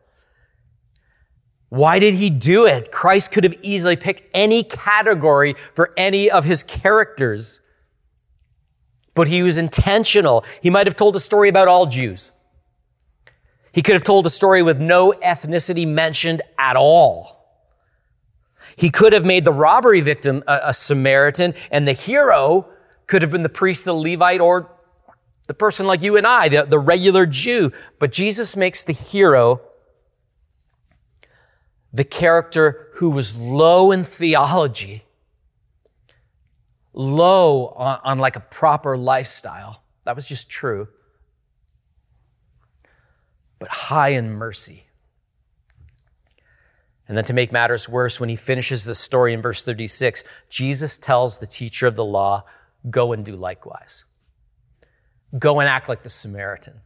Why 1.68 1.98
did 1.98 2.14
he 2.14 2.30
do 2.30 2.64
it? 2.64 2.90
Christ 2.90 3.32
could 3.32 3.44
have 3.44 3.56
easily 3.60 3.96
picked 3.96 4.22
any 4.32 4.62
category 4.62 5.54
for 5.74 5.90
any 5.98 6.30
of 6.30 6.46
his 6.46 6.62
characters. 6.62 7.60
But 9.14 9.28
he 9.28 9.42
was 9.42 9.58
intentional. 9.58 10.42
He 10.62 10.70
might 10.70 10.86
have 10.86 10.96
told 10.96 11.16
a 11.16 11.20
story 11.20 11.50
about 11.50 11.68
all 11.68 11.84
Jews. 11.84 12.32
He 13.72 13.82
could 13.82 13.94
have 13.94 14.04
told 14.04 14.24
a 14.24 14.30
story 14.30 14.62
with 14.62 14.80
no 14.80 15.12
ethnicity 15.22 15.86
mentioned 15.86 16.40
at 16.58 16.76
all. 16.76 17.41
He 18.82 18.90
could 18.90 19.12
have 19.12 19.24
made 19.24 19.44
the 19.44 19.52
robbery 19.52 20.00
victim 20.00 20.42
a, 20.48 20.58
a, 20.64 20.74
Samaritan, 20.74 21.54
and 21.70 21.86
the 21.86 21.92
hero 21.92 22.68
could 23.06 23.22
have 23.22 23.30
been 23.30 23.44
the 23.44 23.48
priest, 23.48 23.84
the 23.84 23.92
Levite, 23.92 24.40
or 24.40 24.72
the 25.46 25.54
person 25.54 25.86
like 25.86 26.02
you 26.02 26.16
and 26.16 26.26
I, 26.26 26.48
the, 26.48 26.64
the 26.64 26.80
regular 26.80 27.24
Jew. 27.24 27.70
But 28.00 28.10
Jesus 28.10 28.56
makes 28.56 28.82
the 28.82 28.92
hero 28.92 29.60
the 31.92 32.02
character 32.02 32.88
who 32.94 33.10
was 33.10 33.36
low 33.36 33.92
in 33.92 34.02
theology, 34.02 35.04
low 36.92 37.68
on, 37.76 38.00
on 38.02 38.18
like 38.18 38.34
a 38.34 38.40
proper 38.40 38.96
lifestyle. 38.96 39.84
That 40.06 40.16
was 40.16 40.26
just 40.26 40.50
true. 40.50 40.88
But 43.60 43.68
high 43.68 44.08
in 44.08 44.32
mercy. 44.32 44.88
And 47.08 47.16
then 47.16 47.24
to 47.24 47.34
make 47.34 47.52
matters 47.52 47.88
worse, 47.88 48.20
when 48.20 48.28
he 48.28 48.36
finishes 48.36 48.84
the 48.84 48.94
story 48.94 49.32
in 49.32 49.42
verse 49.42 49.64
36, 49.64 50.24
Jesus 50.48 50.98
tells 50.98 51.38
the 51.38 51.46
teacher 51.46 51.86
of 51.86 51.94
the 51.94 52.04
law, 52.04 52.44
Go 52.90 53.12
and 53.12 53.24
do 53.24 53.36
likewise. 53.36 54.04
Go 55.38 55.60
and 55.60 55.68
act 55.68 55.88
like 55.88 56.02
the 56.02 56.10
Samaritan. 56.10 56.80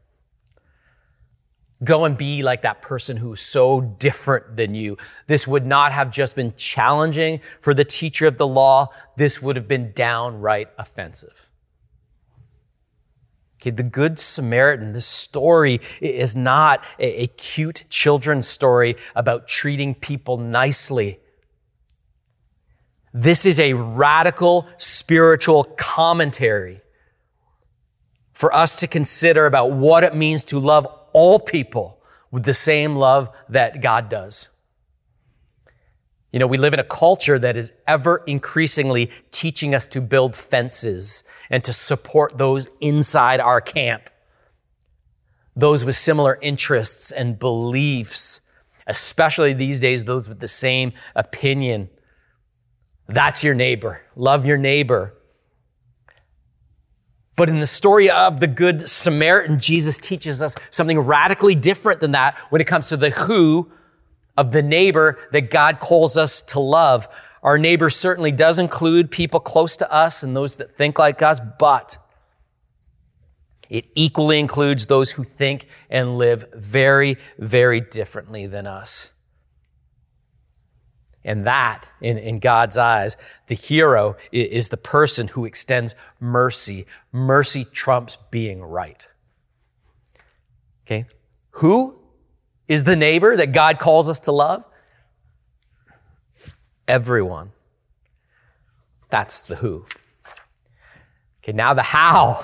Go 1.85 2.05
and 2.05 2.17
be 2.17 2.43
like 2.43 2.63
that 2.63 2.81
person 2.81 3.19
who's 3.19 3.41
so 3.41 3.81
different 3.81 4.57
than 4.57 4.75
you. 4.75 4.97
This 5.27 5.47
would 5.47 5.67
not 5.67 5.93
have 5.93 6.11
just 6.11 6.35
been 6.35 6.53
challenging 6.57 7.41
for 7.61 7.75
the 7.75 7.85
teacher 7.85 8.27
of 8.27 8.39
the 8.39 8.47
law. 8.47 8.89
This 9.17 9.43
would 9.43 9.57
have 9.57 9.69
been 9.69 9.93
downright 9.93 10.69
offensive. 10.79 11.51
Okay, 13.61 13.71
the 13.71 13.83
Good 13.83 14.19
Samaritan, 14.19 14.93
this 14.93 15.07
story 15.07 15.81
is 16.01 16.37
not 16.37 16.85
a, 16.99 17.27
cute 17.29 17.85
children's 17.89 18.47
story 18.47 18.97
about 19.15 19.49
treating 19.49 19.95
people 19.95 20.37
nicely. 20.37 21.21
This 23.15 23.47
is 23.47 23.59
a 23.59 23.73
radical 23.73 24.67
spiritual 24.77 25.65
commentary 25.65 26.83
for 28.35 28.55
us 28.55 28.79
to 28.81 28.87
consider 28.87 29.47
about 29.47 29.73
what 29.73 30.05
it 30.05 30.15
means 30.15 30.45
to 30.45 30.59
love 30.59 30.87
all 31.15 31.41
people 31.41 32.03
with 32.31 32.45
the 32.45 32.53
same 32.53 32.97
love 32.97 33.31
that 33.49 33.81
God 33.81 34.11
does. 34.11 34.51
You 36.31 36.41
know, 36.41 36.47
we 36.47 36.59
live 36.59 36.75
in 36.75 36.81
a 36.81 36.85
culture 36.85 37.39
that 37.39 37.57
is 37.57 37.73
ever 37.89 38.23
increasingly 38.27 39.11
teaching 39.37 39.75
us 39.75 39.87
to 39.89 40.01
build 40.01 40.37
fences 40.37 41.25
and 41.51 41.63
to 41.65 41.73
support 41.73 42.39
those 42.39 42.69
inside 42.81 43.41
our 43.41 43.61
camp, 43.61 44.09
those 45.55 45.85
with 45.85 45.95
similar 45.95 46.39
interests 46.41 47.13
and 47.13 47.39
beliefs, 47.39 48.41
especially 48.87 49.53
these 49.53 49.81
days, 49.81 50.05
those 50.05 50.29
with 50.29 50.41
the 50.41 50.49
same 50.49 50.93
opinion. 51.15 51.91
That's 53.09 53.45
your 53.45 53.55
neighbor. 53.55 54.03
Love 54.15 54.47
your 54.47 54.59
neighbor. 54.59 55.15
But 57.37 57.51
in 57.51 57.61
the 57.61 57.67
story 57.67 58.09
of 58.11 58.41
the 58.41 58.47
Good 58.47 58.89
Samaritan, 58.89 59.59
Jesus 59.59 59.99
teaches 59.99 60.43
us 60.43 60.57
something 60.71 60.99
radically 60.99 61.55
different 61.55 62.01
than 62.01 62.13
that 62.13 62.37
when 62.49 62.63
it 62.63 62.67
comes 62.67 62.89
to 62.89 62.97
the 62.97 63.11
who 63.11 63.71
of 64.37 64.53
the 64.53 64.63
neighbor 64.63 65.19
that 65.33 65.51
God 65.51 65.79
calls 65.79 66.17
us 66.17 66.43
to 66.43 66.61
love. 66.61 67.09
Our 67.47 67.59
neighbor 67.59 67.91
certainly 67.91 68.33
does 68.33 68.59
include 68.59 69.13
people 69.13 69.39
close 69.39 69.77
to 69.77 69.91
us 69.91 70.25
and 70.25 70.37
those 70.37 70.57
that 70.57 70.77
think 70.77 70.99
like 70.99 71.23
us, 71.23 71.41
but 71.61 71.97
it 73.71 73.87
equally 73.95 74.41
includes 74.41 74.87
those 74.87 75.13
who 75.13 75.23
think 75.23 75.69
and 75.89 76.19
live 76.19 76.45
very, 76.53 77.17
very 77.39 77.81
differently 77.81 78.49
than 78.49 78.67
us. 78.67 79.13
And 81.25 81.47
that, 81.47 81.89
in, 82.01 82.19
in 82.19 82.41
God's 82.41 82.77
eyes, 82.77 83.17
the 83.47 83.55
hero 83.55 84.17
is 84.33 84.69
the 84.71 84.77
person 84.77 85.29
who 85.29 85.45
extends 85.45 85.95
mercy. 86.19 86.85
Mercy 87.13 87.65
trumps 87.65 88.17
being 88.17 88.61
right. 88.61 89.07
Okay? 90.85 91.07
Who 91.53 91.97
is 92.67 92.83
the 92.83 92.97
neighbor 92.97 93.37
that 93.37 93.53
God 93.53 93.79
calls 93.79 94.09
us 94.09 94.19
to 94.21 94.33
love? 94.33 94.65
Everyone. 96.89 97.53
That's 99.11 99.41
the 99.41 99.57
who. 99.57 99.87
Okay, 101.43 101.53
now 101.53 101.75
the 101.75 101.83
how. 101.83 102.41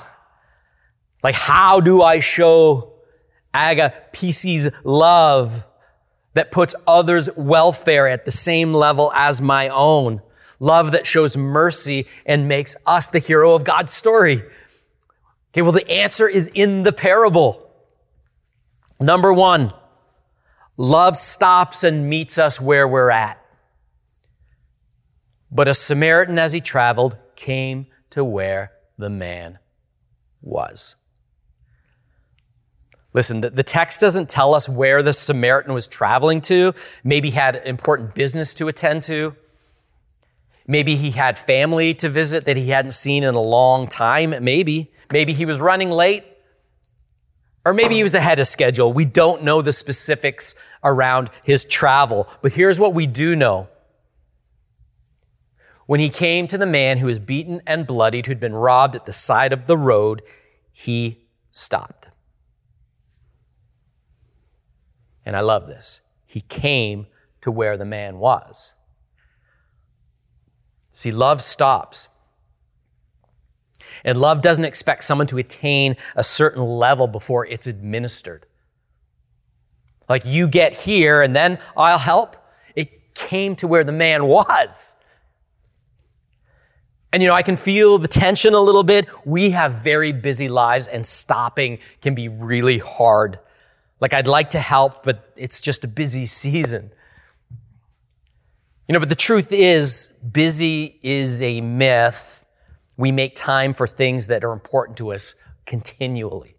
Like, 1.21 1.35
how 1.35 1.79
do 1.79 2.01
I 2.01 2.19
show 2.19 2.93
agapesis 3.53 4.73
love? 4.83 5.65
that 6.33 6.51
puts 6.51 6.75
others' 6.87 7.29
welfare 7.35 8.07
at 8.07 8.25
the 8.25 8.31
same 8.31 8.73
level 8.73 9.11
as 9.13 9.41
my 9.41 9.69
own. 9.69 10.21
Love 10.59 10.91
that 10.91 11.05
shows 11.05 11.37
mercy 11.37 12.07
and 12.25 12.47
makes 12.47 12.75
us 12.85 13.09
the 13.09 13.19
hero 13.19 13.53
of 13.53 13.63
God's 13.63 13.91
story. 13.91 14.43
Okay, 15.51 15.61
well, 15.61 15.71
the 15.71 15.89
answer 15.89 16.27
is 16.27 16.47
in 16.49 16.83
the 16.83 16.93
parable. 16.93 17.69
Number 18.99 19.31
one, 19.33 19.73
love 20.77 21.15
stops 21.15 21.83
and 21.83 22.09
meets 22.09 22.37
us 22.37 22.59
where 22.59 22.87
we're 22.87 23.11
at. 23.11 23.42
But 25.53 25.67
a 25.67 25.75
Samaritan, 25.75 26.39
as 26.39 26.53
he 26.53 26.59
traveled, 26.59 27.15
came 27.35 27.85
to 28.09 28.25
where 28.25 28.71
the 28.97 29.09
man 29.09 29.59
was. 30.41 30.95
Listen, 33.13 33.41
the, 33.41 33.63
text 33.63 34.01
doesn't 34.01 34.27
tell 34.27 34.55
us 34.55 34.67
where 34.67 35.03
the 35.03 35.13
Samaritan 35.13 35.75
was 35.75 35.85
traveling 35.85 36.41
to. 36.41 36.73
Maybe 37.03 37.29
he 37.29 37.35
had 37.35 37.61
important 37.67 38.15
business 38.15 38.55
to 38.55 38.67
attend 38.67 39.03
to. 39.03 39.35
Maybe 40.65 40.95
he 40.95 41.11
had 41.11 41.37
family 41.37 41.93
to 41.95 42.09
visit 42.09 42.45
that 42.45 42.57
he 42.57 42.69
hadn't 42.69 42.91
seen 42.91 43.23
in 43.23 43.35
a 43.35 43.41
long 43.41 43.85
time. 43.87 44.33
Maybe. 44.43 44.91
Maybe 45.11 45.33
he 45.33 45.45
was 45.45 45.61
running 45.61 45.91
late. 45.91 46.23
Or 47.63 47.73
maybe 47.75 47.93
he 47.93 48.03
was 48.03 48.15
ahead 48.15 48.39
of 48.39 48.47
schedule. 48.47 48.91
We 48.91 49.05
don't 49.05 49.43
know 49.43 49.61
the 49.61 49.71
specifics 49.71 50.55
around 50.83 51.29
his 51.43 51.65
travel. 51.65 52.27
But 52.41 52.53
here's 52.53 52.79
what 52.79 52.95
we 52.95 53.05
do 53.05 53.35
know. 53.35 53.67
When 55.85 55.99
he 55.99 56.09
came 56.09 56.47
to 56.47 56.57
the 56.57 56.65
man 56.65 56.99
who 56.99 57.07
was 57.07 57.19
beaten 57.19 57.61
and 57.67 57.85
bloodied, 57.85 58.25
who'd 58.25 58.39
been 58.39 58.55
robbed 58.55 58.95
at 58.95 59.05
the 59.05 59.13
side 59.13 59.51
of 59.51 59.67
the 59.67 59.77
road, 59.77 60.21
he 60.71 61.27
stopped. 61.51 62.07
And 65.25 65.35
I 65.35 65.41
love 65.41 65.67
this. 65.67 66.01
He 66.25 66.41
came 66.41 67.07
to 67.41 67.51
where 67.51 67.77
the 67.77 67.85
man 67.85 68.17
was. 68.17 68.75
See, 70.91 71.11
love 71.11 71.41
stops. 71.41 72.07
And 74.03 74.17
love 74.17 74.41
doesn't 74.41 74.65
expect 74.65 75.03
someone 75.03 75.27
to 75.27 75.37
attain 75.37 75.95
a 76.15 76.23
certain 76.23 76.63
level 76.63 77.07
before 77.07 77.45
it's 77.45 77.67
administered. 77.67 78.45
Like 80.09 80.25
you 80.25 80.47
get 80.47 80.81
here 80.81 81.21
and 81.21 81.35
then 81.35 81.59
I'll 81.75 81.97
help. 81.97 82.35
It 82.75 83.15
came 83.15 83.55
to 83.57 83.67
where 83.67 83.83
the 83.83 83.91
man 83.91 84.25
was. 84.27 84.97
And 87.13 87.23
you 87.23 87.29
know, 87.29 87.35
I 87.35 87.43
can 87.43 87.55
feel 87.55 87.97
the 87.97 88.09
tension 88.09 88.53
a 88.53 88.59
little 88.59 88.83
bit. 88.83 89.07
We 89.25 89.51
have 89.51 89.75
very 89.75 90.11
busy 90.11 90.49
lives 90.49 90.87
and 90.87 91.05
stopping 91.07 91.79
can 92.01 92.15
be 92.15 92.27
really 92.27 92.79
hard 92.79 93.39
like 94.03 94.13
I'd 94.13 94.27
like 94.27 94.49
to 94.49 94.59
help, 94.59 95.03
but 95.03 95.31
it's 95.37 95.61
just 95.61 95.85
a 95.85 95.87
busy 95.87 96.25
season. 96.43 96.91
You 98.85 98.91
know, 98.91 98.99
but 98.99 99.07
the 99.07 99.15
truth 99.15 99.53
is, 99.53 100.09
busy 100.29 100.99
is 101.01 101.41
a 101.41 101.61
myth. 101.61 102.45
We 102.97 103.13
make 103.13 103.33
time 103.33 103.73
for 103.73 103.87
things 103.87 104.27
that 104.27 104.43
are 104.43 104.51
important 104.51 104.97
to 104.97 105.13
us 105.13 105.35
continually. 105.65 106.57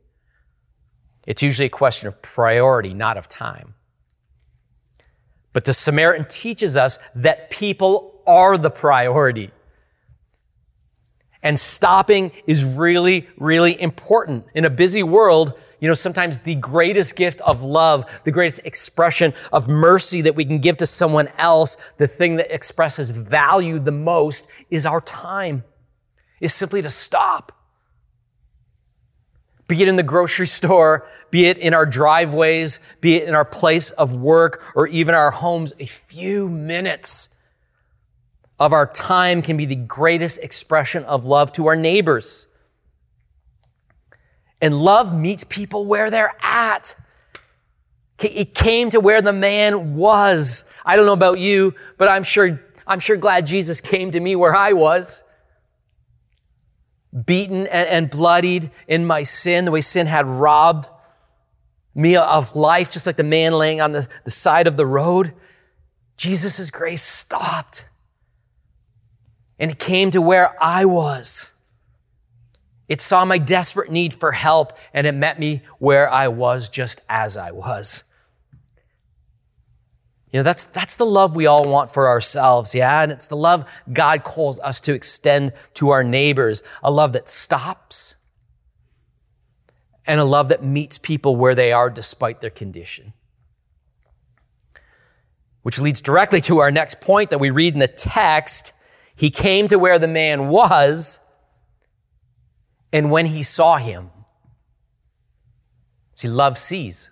It's 1.26 1.42
usually 1.42 1.66
a 1.66 1.70
question 1.70 2.08
of 2.08 2.22
priority, 2.22 2.94
not 2.94 3.18
of 3.18 3.28
time. 3.28 3.74
But 5.52 5.66
the 5.66 5.74
Samaritan 5.74 6.24
teaches 6.30 6.78
us 6.78 6.98
that 7.14 7.50
people 7.50 8.22
are 8.26 8.56
the 8.56 8.70
priority. 8.70 9.50
And 11.44 11.60
stopping 11.60 12.32
is 12.46 12.64
really, 12.64 13.28
really 13.36 13.80
important. 13.80 14.46
In 14.54 14.64
a 14.64 14.70
busy 14.70 15.02
world, 15.02 15.52
you 15.78 15.86
know, 15.86 15.94
sometimes 15.94 16.38
the 16.38 16.54
greatest 16.54 17.16
gift 17.16 17.42
of 17.42 17.62
love, 17.62 18.22
the 18.24 18.32
greatest 18.32 18.64
expression 18.64 19.34
of 19.52 19.68
mercy 19.68 20.22
that 20.22 20.34
we 20.34 20.46
can 20.46 20.58
give 20.58 20.78
to 20.78 20.86
someone 20.86 21.28
else, 21.36 21.92
the 21.98 22.08
thing 22.08 22.36
that 22.36 22.52
expresses 22.52 23.10
value 23.10 23.78
the 23.78 23.92
most 23.92 24.48
is 24.70 24.86
our 24.86 25.02
time, 25.02 25.64
is 26.40 26.54
simply 26.54 26.80
to 26.80 26.88
stop. 26.88 27.52
be 29.66 29.80
it 29.82 29.88
in 29.88 29.96
the 29.96 30.02
grocery 30.02 30.46
store, 30.46 31.06
be 31.30 31.46
it 31.46 31.58
in 31.58 31.74
our 31.74 31.86
driveways, 31.86 32.80
be 33.00 33.16
it 33.16 33.28
in 33.28 33.34
our 33.34 33.44
place 33.44 33.90
of 33.92 34.16
work, 34.16 34.62
or 34.74 34.86
even 34.86 35.14
our 35.14 35.30
homes, 35.30 35.74
a 35.78 35.86
few 35.86 36.48
minutes 36.48 37.33
of 38.64 38.72
our 38.72 38.86
time 38.86 39.42
can 39.42 39.58
be 39.58 39.66
the 39.66 39.76
greatest 39.76 40.42
expression 40.42 41.04
of 41.04 41.26
love 41.26 41.52
to 41.52 41.66
our 41.66 41.76
neighbors. 41.76 42.48
And 44.62 44.80
love 44.80 45.14
meets 45.14 45.44
people 45.44 45.84
where 45.84 46.10
they're 46.10 46.32
at. 46.40 46.94
It 48.20 48.54
came 48.54 48.88
to 48.88 49.00
where 49.00 49.20
the 49.20 49.34
man 49.34 49.96
was. 49.96 50.64
I 50.82 50.96
don't 50.96 51.04
know 51.04 51.12
about 51.12 51.38
you, 51.38 51.74
but 51.98 52.08
I'm 52.08 52.22
sure, 52.22 52.58
I'm 52.86 53.00
sure 53.00 53.18
glad 53.18 53.44
Jesus 53.44 53.82
came 53.82 54.10
to 54.12 54.18
me 54.18 54.34
where 54.34 54.54
I 54.54 54.72
was. 54.72 55.24
Beaten 57.26 57.66
and, 57.66 58.08
bloodied 58.08 58.70
in 58.88 59.06
my 59.06 59.24
sin, 59.24 59.66
the 59.66 59.72
way 59.72 59.82
sin 59.82 60.06
had 60.06 60.24
robbed 60.24 60.88
me 61.94 62.16
of 62.16 62.56
life, 62.56 62.90
just 62.90 63.06
like 63.06 63.16
the 63.16 63.24
man 63.24 63.52
laying 63.52 63.82
on 63.82 63.92
the, 63.92 64.08
the 64.24 64.30
side 64.30 64.66
of 64.66 64.78
the 64.78 64.86
road. 64.86 65.34
Jesus' 66.16 66.70
grace 66.70 67.02
stopped. 67.02 67.90
And 69.58 69.70
it 69.70 69.78
came 69.78 70.10
to 70.10 70.20
where 70.20 70.56
I 70.62 70.84
was. 70.84 71.52
It 72.88 73.00
saw 73.00 73.24
my 73.24 73.38
desperate 73.38 73.90
need 73.90 74.14
for 74.14 74.32
help 74.32 74.76
and 74.92 75.06
it 75.06 75.12
met 75.12 75.38
me 75.38 75.62
where 75.78 76.10
I 76.10 76.28
was 76.28 76.68
just 76.68 77.00
as 77.08 77.36
I 77.36 77.50
was. 77.50 78.04
You 80.34 80.40
know, 80.40 80.44
that's, 80.44 80.64
that's 80.64 80.96
the 80.96 81.06
love 81.06 81.36
we 81.36 81.46
all 81.46 81.64
want 81.64 81.92
for 81.92 82.08
ourselves, 82.08 82.74
yeah? 82.74 83.02
And 83.02 83.12
it's 83.12 83.28
the 83.28 83.36
love 83.36 83.70
God 83.92 84.24
calls 84.24 84.58
us 84.58 84.80
to 84.80 84.92
extend 84.92 85.52
to 85.74 85.90
our 85.90 86.02
neighbors. 86.02 86.64
A 86.82 86.90
love 86.90 87.12
that 87.12 87.28
stops 87.28 88.16
and 90.06 90.20
a 90.20 90.24
love 90.24 90.48
that 90.48 90.62
meets 90.62 90.98
people 90.98 91.36
where 91.36 91.54
they 91.54 91.72
are 91.72 91.88
despite 91.88 92.40
their 92.40 92.50
condition. 92.50 93.12
Which 95.62 95.80
leads 95.80 96.02
directly 96.02 96.40
to 96.42 96.58
our 96.58 96.70
next 96.70 97.00
point 97.00 97.30
that 97.30 97.38
we 97.38 97.50
read 97.50 97.74
in 97.74 97.80
the 97.80 97.88
text. 97.88 98.73
He 99.16 99.30
came 99.30 99.68
to 99.68 99.78
where 99.78 99.98
the 99.98 100.08
man 100.08 100.48
was 100.48 101.20
and 102.94 103.10
when 103.10 103.26
he 103.26 103.42
saw 103.42 103.76
him, 103.76 104.10
see, 106.14 106.28
love 106.28 106.56
sees. 106.56 107.10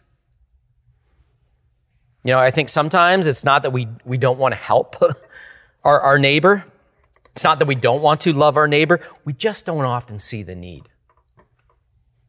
You 2.25 2.35
know, 2.35 2.39
I 2.39 2.53
think 2.53 2.69
sometimes 2.69 3.27
it's 3.27 3.45
not 3.45 3.65
that 3.65 3.71
we, 3.71 3.89
we 4.05 4.17
don't 4.17 4.39
want 4.39 4.53
to 4.53 4.61
help 4.61 4.95
our, 5.85 6.01
our 6.01 6.19
neighbor. 6.21 6.65
It's 7.33 7.43
not 7.43 7.59
that 7.59 7.67
we 7.67 7.75
don't 7.75 8.01
want 8.01 8.21
to 8.21 8.33
love 8.33 8.57
our 8.57 8.69
neighbor. 8.69 9.01
We 9.25 9.33
just 9.33 9.67
don't 9.67 9.85
often 9.85 10.19
see 10.19 10.45
the 10.45 10.55
need. 10.55 10.89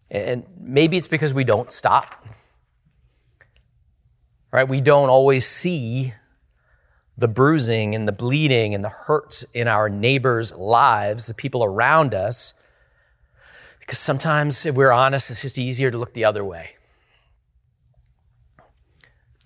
And 0.10 0.48
maybe 0.60 0.98
it's 0.98 1.08
because 1.08 1.32
we 1.32 1.44
don't 1.44 1.72
stop. 1.72 2.26
Right? 4.52 4.68
We 4.68 4.82
don't 4.82 5.10
always 5.10 5.46
see 5.46 6.16
the 7.18 7.28
bruising 7.28 7.94
and 7.94 8.08
the 8.08 8.12
bleeding 8.12 8.74
and 8.74 8.84
the 8.84 8.90
hurts 8.90 9.44
in 9.54 9.68
our 9.68 9.90
neighbors' 9.90 10.56
lives, 10.56 11.28
the 11.28 11.34
people 11.34 11.64
around 11.64 12.14
us, 12.14 12.54
because 13.80 14.00
sometimes, 14.00 14.66
if 14.66 14.76
we're 14.76 14.92
honest, 14.92 15.30
it's 15.30 15.42
just 15.42 15.60
easier 15.60 15.92
to 15.92 15.98
look 15.98 16.14
the 16.14 16.26
other 16.26 16.44
way. 16.44 16.72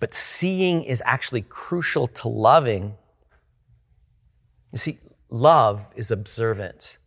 But 0.00 0.14
seeing 0.14 0.84
is 0.84 1.02
actually 1.04 1.42
crucial 1.42 2.06
to 2.06 2.28
loving. 2.28 2.94
You 4.72 4.78
see, 4.78 4.98
love 5.28 5.88
is 5.96 6.10
observant, 6.10 6.98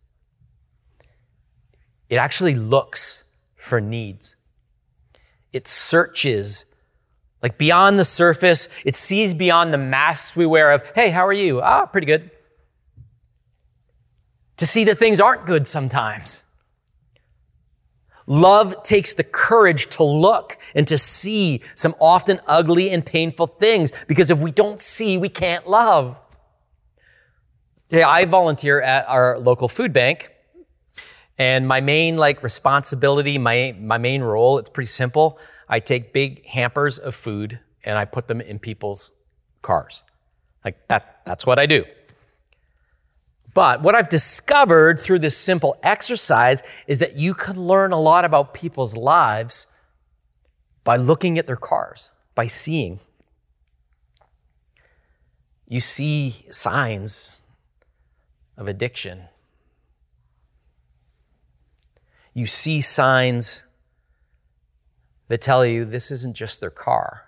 it 2.08 2.16
actually 2.16 2.54
looks 2.54 3.24
for 3.56 3.80
needs, 3.80 4.36
it 5.52 5.66
searches. 5.66 6.66
Like 7.42 7.58
beyond 7.58 7.98
the 7.98 8.04
surface, 8.04 8.68
it 8.84 8.94
sees 8.94 9.34
beyond 9.34 9.74
the 9.74 9.78
masks 9.78 10.36
we 10.36 10.46
wear 10.46 10.70
of, 10.70 10.82
hey, 10.94 11.10
how 11.10 11.26
are 11.26 11.32
you? 11.32 11.60
Ah, 11.60 11.86
pretty 11.86 12.06
good. 12.06 12.30
To 14.58 14.66
see 14.66 14.84
that 14.84 14.96
things 14.96 15.18
aren't 15.18 15.44
good 15.44 15.66
sometimes. 15.66 16.44
Love 18.26 18.82
takes 18.84 19.14
the 19.14 19.24
courage 19.24 19.88
to 19.88 20.04
look 20.04 20.56
and 20.76 20.86
to 20.86 20.96
see 20.96 21.60
some 21.74 21.94
often 22.00 22.38
ugly 22.46 22.90
and 22.90 23.04
painful 23.04 23.48
things 23.48 23.90
because 24.06 24.30
if 24.30 24.38
we 24.38 24.52
don't 24.52 24.80
see, 24.80 25.18
we 25.18 25.28
can't 25.28 25.68
love. 25.68 26.18
Yeah, 27.90 28.08
I 28.08 28.24
volunteer 28.24 28.80
at 28.80 29.06
our 29.08 29.38
local 29.38 29.68
food 29.68 29.92
bank. 29.92 30.30
And 31.38 31.66
my 31.66 31.80
main 31.80 32.16
like 32.16 32.42
responsibility, 32.42 33.36
my 33.38 33.74
my 33.80 33.98
main 33.98 34.22
role, 34.22 34.58
it's 34.58 34.70
pretty 34.70 34.88
simple. 34.88 35.38
I 35.72 35.80
take 35.80 36.12
big 36.12 36.44
hampers 36.44 36.98
of 36.98 37.14
food 37.14 37.58
and 37.82 37.96
I 37.96 38.04
put 38.04 38.28
them 38.28 38.42
in 38.42 38.58
people's 38.58 39.10
cars. 39.62 40.04
Like 40.62 40.86
that 40.88 41.24
that's 41.24 41.46
what 41.46 41.58
I 41.58 41.64
do. 41.64 41.86
But 43.54 43.80
what 43.80 43.94
I've 43.94 44.10
discovered 44.10 45.00
through 45.00 45.20
this 45.20 45.34
simple 45.34 45.78
exercise 45.82 46.62
is 46.86 46.98
that 46.98 47.16
you 47.16 47.32
can 47.32 47.56
learn 47.58 47.90
a 47.90 47.98
lot 47.98 48.26
about 48.26 48.52
people's 48.52 48.98
lives 48.98 49.66
by 50.84 50.96
looking 50.96 51.38
at 51.38 51.46
their 51.46 51.56
cars, 51.56 52.10
by 52.34 52.48
seeing. 52.48 53.00
You 55.66 55.80
see 55.80 56.44
signs 56.50 57.42
of 58.58 58.68
addiction. 58.68 59.22
You 62.34 62.44
see 62.44 62.82
signs 62.82 63.64
that 65.32 65.40
tell 65.40 65.64
you 65.64 65.86
this 65.86 66.10
isn't 66.10 66.36
just 66.36 66.60
their 66.60 66.70
car, 66.70 67.22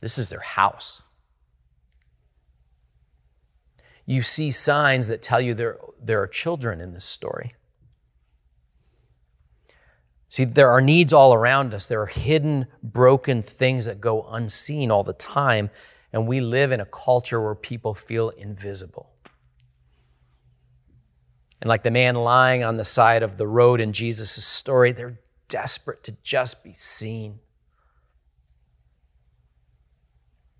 this 0.00 0.18
is 0.18 0.30
their 0.30 0.40
house 0.40 1.02
you 4.06 4.22
see 4.22 4.50
signs 4.50 5.08
that 5.08 5.22
tell 5.22 5.40
you 5.40 5.54
there, 5.54 5.78
there 6.02 6.20
are 6.20 6.26
children 6.26 6.80
in 6.80 6.92
this 6.92 7.04
story. 7.04 7.52
See, 10.28 10.44
there 10.44 10.70
are 10.70 10.80
needs 10.80 11.12
all 11.12 11.32
around 11.32 11.72
us. 11.72 11.86
There 11.86 12.02
are 12.02 12.06
hidden, 12.06 12.66
broken 12.82 13.40
things 13.40 13.86
that 13.86 14.00
go 14.00 14.24
unseen 14.24 14.90
all 14.90 15.04
the 15.04 15.12
time, 15.12 15.70
and 16.12 16.26
we 16.26 16.40
live 16.40 16.72
in 16.72 16.80
a 16.80 16.86
culture 16.86 17.40
where 17.40 17.54
people 17.54 17.94
feel 17.94 18.30
invisible. 18.30 19.10
And 21.60 21.68
like 21.68 21.84
the 21.84 21.90
man 21.90 22.16
lying 22.16 22.64
on 22.64 22.76
the 22.76 22.84
side 22.84 23.22
of 23.22 23.38
the 23.38 23.46
road 23.46 23.80
in 23.80 23.92
Jesus' 23.92 24.44
story, 24.44 24.92
they're 24.92 25.20
desperate 25.54 26.02
to 26.02 26.16
just 26.24 26.64
be 26.64 26.74
seen. 26.74 27.38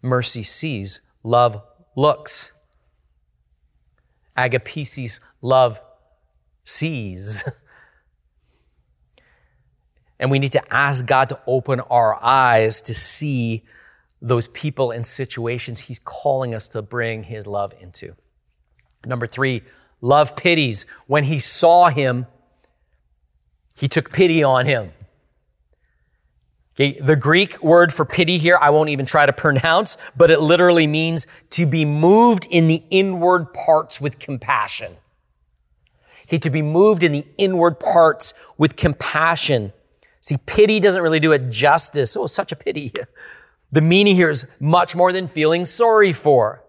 Mercy 0.05 0.45
sees, 0.45 1.01
love 1.25 1.61
looks. 1.97 2.53
Agapesis 4.39 5.19
love 5.43 5.81
sees. 6.63 7.43
and 10.21 10.31
we 10.31 10.39
need 10.39 10.53
to 10.53 10.63
ask 10.73 11.05
God 11.05 11.29
to 11.31 11.41
open 11.49 11.81
our 11.81 12.17
eyes 12.23 12.81
to 12.83 12.95
see 12.95 13.65
those 14.23 14.47
people 14.47 14.93
and 14.93 15.05
situations 15.05 15.81
He's 15.81 15.99
calling 15.99 16.55
us 16.55 16.69
to 16.69 16.83
bring 16.83 17.25
His 17.25 17.49
love 17.49 17.75
into. 17.81 18.15
Number 19.05 19.27
three, 19.27 19.63
love 20.01 20.37
pities. 20.37 20.87
When 21.09 21.25
He 21.25 21.41
saw 21.41 21.89
him, 21.89 22.29
He 23.75 23.89
took 23.89 24.13
pity 24.13 24.43
on 24.43 24.67
him. 24.67 24.93
Okay, 26.75 26.99
the 27.01 27.15
Greek 27.15 27.63
word 27.63 27.93
for 27.93 28.05
pity 28.05 28.39
here, 28.39 28.59
I 28.61 28.71
won't 28.71 28.89
even 28.89 29.07
try 29.07 29.27
to 29.27 29.33
pronounce, 29.33 29.97
but 30.17 30.31
it 30.31 30.41
literally 30.41 30.89
means 30.89 31.29
to 31.51 31.67
be 31.67 31.85
moved 31.85 32.49
in 32.51 32.67
the 32.67 32.83
inward 32.91 33.53
parts 33.53 34.01
with 34.01 34.19
compassion. 34.19 34.97
Okay, 36.27 36.39
to 36.39 36.51
be 36.51 36.63
moved 36.63 37.05
in 37.05 37.13
the 37.13 37.25
inward 37.39 37.79
parts 37.79 38.35
with 38.59 38.75
compassion. 38.75 39.73
See, 40.21 40.37
pity 40.47 40.81
doesn't 40.81 41.03
really 41.03 41.21
do 41.21 41.33
it 41.33 41.51
justice. 41.51 42.17
Oh, 42.17 42.27
such 42.27 42.53
a 42.53 42.57
pity. 42.57 42.93
The 43.73 43.81
meaning 43.81 44.15
here 44.15 44.31
is 44.31 44.47
much 44.61 44.95
more 44.95 45.13
than 45.13 45.27
feeling 45.27 45.65
sorry 45.65 46.13
for. 46.13 46.64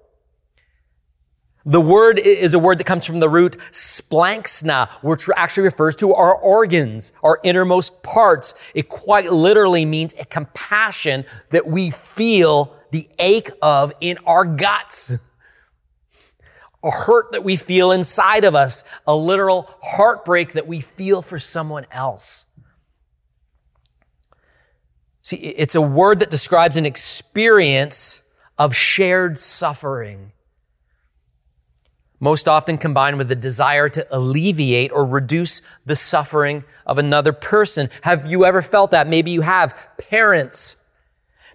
The 1.67 1.82
word 1.82 2.19
is 2.19 2.54
a 2.54 2.60
word 2.60 2.78
that 2.78 2.84
comes 2.84 3.08
from 3.08 3.19
the 3.19 3.28
root 3.28 3.58
splanchna, 3.71 4.88
which 5.01 5.28
actually 5.36 5.63
refers 5.63 5.95
to 5.97 6.13
our 6.13 6.36
organs, 6.36 7.12
our 7.23 7.39
innermost 7.43 8.04
parts. 8.04 8.54
It 8.75 8.88
quite 8.88 9.32
literally 9.32 9.84
means 9.84 10.13
a 10.19 10.25
compassion 10.25 11.25
that 11.49 11.65
we 11.65 11.89
feel 11.89 12.75
the 12.91 13.10
ache 13.17 13.49
of 13.63 13.91
in 13.99 14.19
our 14.28 14.45
guts. 14.45 15.15
A 16.84 16.91
hurt 16.91 17.32
that 17.32 17.43
we 17.43 17.56
feel 17.56 17.91
inside 17.91 18.43
of 18.43 18.54
us, 18.54 18.84
a 19.08 19.15
literal 19.15 19.67
heartbreak 19.82 20.54
that 20.54 20.67
we 20.67 20.82
feel 20.82 21.23
for 21.23 21.39
someone 21.39 21.88
else. 21.89 22.45
See, 25.23 25.38
it's 25.38 25.73
a 25.73 25.82
word 25.82 26.19
that 26.19 26.30
describes 26.30 26.78
an 26.78 26.86
experience 26.86 28.21
of 28.60 28.75
shared 28.75 29.39
suffering 29.39 30.32
most 32.25 32.47
often 32.47 32.75
combined 32.79 33.19
with 33.19 33.27
the 33.27 33.35
desire 33.35 33.88
to 33.88 34.03
alleviate 34.09 34.91
or 34.91 35.05
reduce 35.05 35.61
the 35.85 35.95
suffering 35.95 36.63
of 36.83 36.97
another 36.97 37.31
person. 37.31 37.88
Have 38.01 38.25
you 38.25 38.45
ever 38.45 38.63
felt 38.63 38.89
that? 38.91 39.05
Maybe 39.05 39.29
you 39.29 39.41
have. 39.41 39.89
Parents, 39.99 40.83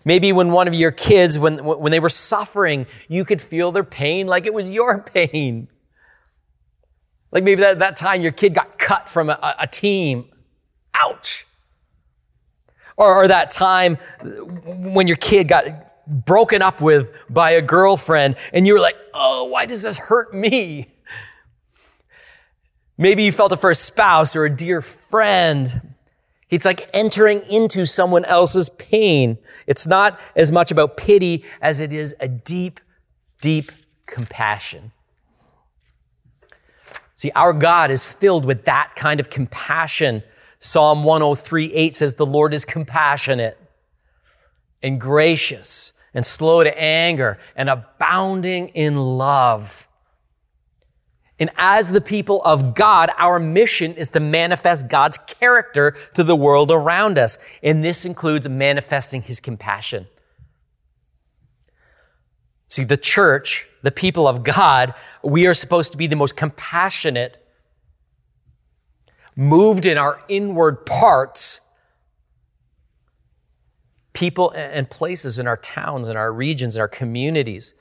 maybe 0.04 0.32
when 0.32 0.52
one 0.52 0.68
of 0.68 0.74
your 0.74 0.92
kids, 0.92 1.40
when, 1.40 1.64
when 1.64 1.90
they 1.90 1.98
were 1.98 2.08
suffering, 2.08 2.86
you 3.08 3.24
could 3.24 3.42
feel 3.42 3.72
their 3.72 3.82
pain 3.82 4.28
like 4.28 4.46
it 4.46 4.54
was 4.54 4.70
your 4.70 5.02
pain. 5.14 5.66
Like 7.32 7.42
maybe 7.42 7.62
that, 7.62 7.80
that 7.80 7.96
time 7.96 8.22
your 8.22 8.30
kid 8.30 8.54
got 8.54 8.78
cut 8.78 9.08
from 9.08 9.28
a, 9.28 9.56
a 9.58 9.66
team. 9.66 10.26
Ouch. 10.94 11.46
Or, 12.96 13.24
or 13.24 13.26
that 13.26 13.50
time 13.50 13.98
when 14.24 15.08
your 15.08 15.16
kid 15.16 15.48
got 15.48 15.64
broken 16.10 16.60
up 16.60 16.80
with 16.80 17.12
by 17.30 17.52
a 17.52 17.62
girlfriend 17.62 18.36
and 18.52 18.66
you 18.66 18.74
were 18.74 18.80
like, 18.80 18.96
oh, 19.14 19.44
why 19.44 19.64
does 19.66 19.82
this 19.82 19.96
hurt 19.96 20.34
me? 20.34 20.88
Maybe 22.98 23.22
you 23.22 23.32
felt 23.32 23.52
it 23.52 23.60
for 23.60 23.70
a 23.70 23.74
spouse 23.74 24.36
or 24.36 24.44
a 24.44 24.54
dear 24.54 24.82
friend. 24.82 25.94
It's 26.50 26.66
like 26.66 26.90
entering 26.92 27.42
into 27.48 27.86
someone 27.86 28.24
else's 28.24 28.68
pain. 28.70 29.38
It's 29.66 29.86
not 29.86 30.20
as 30.34 30.52
much 30.52 30.70
about 30.70 30.96
pity 30.96 31.44
as 31.62 31.80
it 31.80 31.92
is 31.92 32.14
a 32.20 32.28
deep, 32.28 32.80
deep 33.40 33.72
compassion. 34.06 34.92
See, 37.14 37.30
our 37.32 37.52
God 37.52 37.90
is 37.90 38.10
filled 38.10 38.44
with 38.44 38.64
that 38.64 38.94
kind 38.96 39.20
of 39.20 39.30
compassion. 39.30 40.22
Psalm 40.58 41.04
103 41.04 41.72
8 41.72 41.94
says, 41.94 42.14
The 42.16 42.26
Lord 42.26 42.52
is 42.52 42.64
compassionate 42.64 43.56
and 44.82 45.00
gracious 45.00 45.92
and 46.14 46.24
slow 46.24 46.64
to 46.64 46.80
anger 46.80 47.38
and 47.56 47.68
abounding 47.68 48.68
in 48.68 48.96
love. 48.96 49.88
And 51.38 51.50
as 51.56 51.92
the 51.92 52.02
people 52.02 52.42
of 52.42 52.74
God, 52.74 53.10
our 53.16 53.38
mission 53.40 53.94
is 53.94 54.10
to 54.10 54.20
manifest 54.20 54.88
God's 54.88 55.16
character 55.18 55.92
to 56.14 56.22
the 56.22 56.36
world 56.36 56.70
around 56.70 57.18
us. 57.18 57.38
And 57.62 57.82
this 57.82 58.04
includes 58.04 58.46
manifesting 58.46 59.22
his 59.22 59.40
compassion. 59.40 60.06
See, 62.68 62.84
the 62.84 62.98
church, 62.98 63.68
the 63.82 63.90
people 63.90 64.28
of 64.28 64.44
God, 64.44 64.94
we 65.24 65.46
are 65.46 65.54
supposed 65.54 65.92
to 65.92 65.98
be 65.98 66.06
the 66.06 66.14
most 66.14 66.36
compassionate, 66.36 67.38
moved 69.34 69.86
in 69.86 69.96
our 69.96 70.20
inward 70.28 70.84
parts 70.84 71.62
people 74.12 74.50
and 74.50 74.88
places 74.88 75.38
in 75.38 75.46
our 75.46 75.56
towns, 75.56 76.08
in 76.08 76.16
our 76.16 76.32
regions, 76.32 76.76
in 76.76 76.80
our 76.80 76.88
communities. 76.88 77.74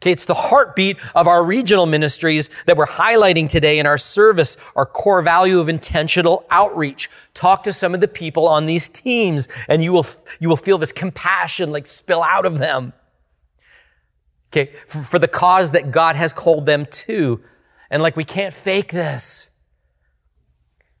Okay, 0.00 0.12
it's 0.12 0.26
the 0.26 0.34
heartbeat 0.34 0.96
of 1.16 1.26
our 1.26 1.44
regional 1.44 1.84
ministries 1.84 2.50
that 2.66 2.76
we're 2.76 2.86
highlighting 2.86 3.48
today 3.48 3.80
in 3.80 3.86
our 3.86 3.98
service, 3.98 4.56
our 4.76 4.86
core 4.86 5.22
value 5.22 5.58
of 5.58 5.68
intentional 5.68 6.46
outreach. 6.50 7.10
Talk 7.34 7.64
to 7.64 7.72
some 7.72 7.94
of 7.94 8.00
the 8.00 8.06
people 8.06 8.46
on 8.46 8.66
these 8.66 8.88
teams 8.88 9.48
and 9.68 9.82
you 9.82 9.92
will, 9.92 10.06
you 10.38 10.48
will 10.48 10.56
feel 10.56 10.78
this 10.78 10.92
compassion 10.92 11.72
like 11.72 11.86
spill 11.86 12.22
out 12.22 12.46
of 12.46 12.58
them. 12.58 12.92
Okay, 14.52 14.72
for, 14.86 14.98
for 14.98 15.18
the 15.18 15.28
cause 15.28 15.72
that 15.72 15.90
God 15.90 16.14
has 16.14 16.32
called 16.32 16.64
them 16.64 16.86
to. 16.86 17.42
And 17.90 18.00
like 18.00 18.16
we 18.16 18.24
can't 18.24 18.54
fake 18.54 18.92
this. 18.92 19.47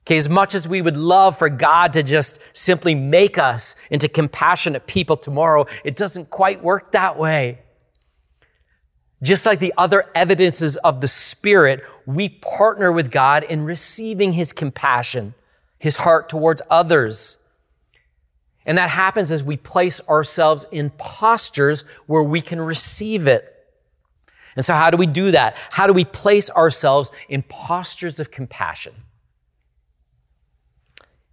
Okay, 0.08 0.16
as 0.16 0.30
much 0.30 0.54
as 0.54 0.66
we 0.66 0.80
would 0.80 0.96
love 0.96 1.36
for 1.36 1.50
God 1.50 1.92
to 1.92 2.02
just 2.02 2.40
simply 2.56 2.94
make 2.94 3.36
us 3.36 3.76
into 3.90 4.08
compassionate 4.08 4.86
people 4.86 5.18
tomorrow, 5.18 5.66
it 5.84 5.96
doesn't 5.96 6.30
quite 6.30 6.62
work 6.62 6.92
that 6.92 7.18
way. 7.18 7.58
Just 9.22 9.44
like 9.44 9.58
the 9.58 9.74
other 9.76 10.06
evidences 10.14 10.78
of 10.78 11.02
the 11.02 11.08
Spirit, 11.08 11.84
we 12.06 12.30
partner 12.30 12.90
with 12.90 13.10
God 13.10 13.44
in 13.44 13.64
receiving 13.64 14.32
His 14.32 14.54
compassion, 14.54 15.34
His 15.78 15.96
heart 15.96 16.30
towards 16.30 16.62
others. 16.70 17.36
And 18.64 18.78
that 18.78 18.88
happens 18.88 19.30
as 19.30 19.44
we 19.44 19.58
place 19.58 20.00
ourselves 20.08 20.66
in 20.72 20.88
postures 20.96 21.82
where 22.06 22.22
we 22.22 22.40
can 22.40 22.62
receive 22.62 23.26
it. 23.26 23.54
And 24.56 24.64
so 24.64 24.72
how 24.72 24.88
do 24.88 24.96
we 24.96 25.06
do 25.06 25.32
that? 25.32 25.58
How 25.72 25.86
do 25.86 25.92
we 25.92 26.06
place 26.06 26.48
ourselves 26.52 27.12
in 27.28 27.42
postures 27.42 28.18
of 28.18 28.30
compassion? 28.30 28.94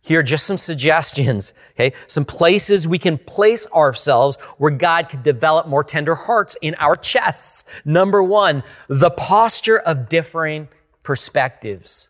Here 0.05 0.19
are 0.19 0.23
just 0.23 0.45
some 0.45 0.59
suggestions, 0.59 1.55
okay? 1.71 1.93
Some 2.05 2.25
places 2.25 2.87
we 2.87 2.99
can 2.99 3.17
place 3.17 3.65
ourselves 3.71 4.35
where 4.59 4.69
God 4.69 5.09
could 5.09 5.23
develop 5.23 5.67
more 5.67 5.83
tender 5.83 6.13
hearts 6.13 6.55
in 6.61 6.75
our 6.75 6.95
chests. 6.95 7.65
Number 7.83 8.23
one, 8.23 8.63
the 8.87 9.09
posture 9.09 9.79
of 9.79 10.07
differing 10.07 10.67
perspectives. 11.01 12.09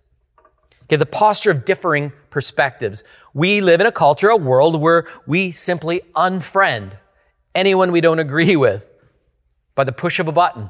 Okay, 0.83 0.97
the 0.97 1.05
posture 1.05 1.51
of 1.51 1.63
differing 1.63 2.11
perspectives. 2.29 3.05
We 3.33 3.61
live 3.61 3.79
in 3.79 3.87
a 3.87 3.93
culture, 3.93 4.27
a 4.27 4.35
world 4.35 4.79
where 4.79 5.07
we 5.25 5.51
simply 5.51 6.01
unfriend 6.15 6.99
anyone 7.55 7.93
we 7.93 8.01
don't 8.01 8.19
agree 8.19 8.55
with 8.67 8.91
by 9.73 9.85
the 9.85 9.93
push 9.93 10.19
of 10.19 10.27
a 10.27 10.33
button. 10.33 10.69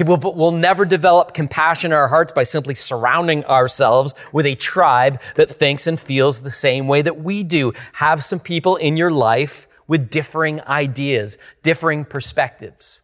We'll, 0.00 0.18
we'll 0.18 0.50
never 0.50 0.84
develop 0.84 1.34
compassion 1.34 1.92
in 1.92 1.96
our 1.96 2.08
hearts 2.08 2.32
by 2.32 2.42
simply 2.42 2.74
surrounding 2.74 3.44
ourselves 3.44 4.12
with 4.32 4.44
a 4.44 4.56
tribe 4.56 5.22
that 5.36 5.48
thinks 5.48 5.86
and 5.86 6.00
feels 6.00 6.42
the 6.42 6.50
same 6.50 6.88
way 6.88 7.00
that 7.02 7.20
we 7.20 7.44
do. 7.44 7.72
Have 7.94 8.24
some 8.24 8.40
people 8.40 8.74
in 8.74 8.96
your 8.96 9.12
life 9.12 9.68
with 9.86 10.10
differing 10.10 10.60
ideas, 10.62 11.38
differing 11.62 12.04
perspectives. 12.04 13.02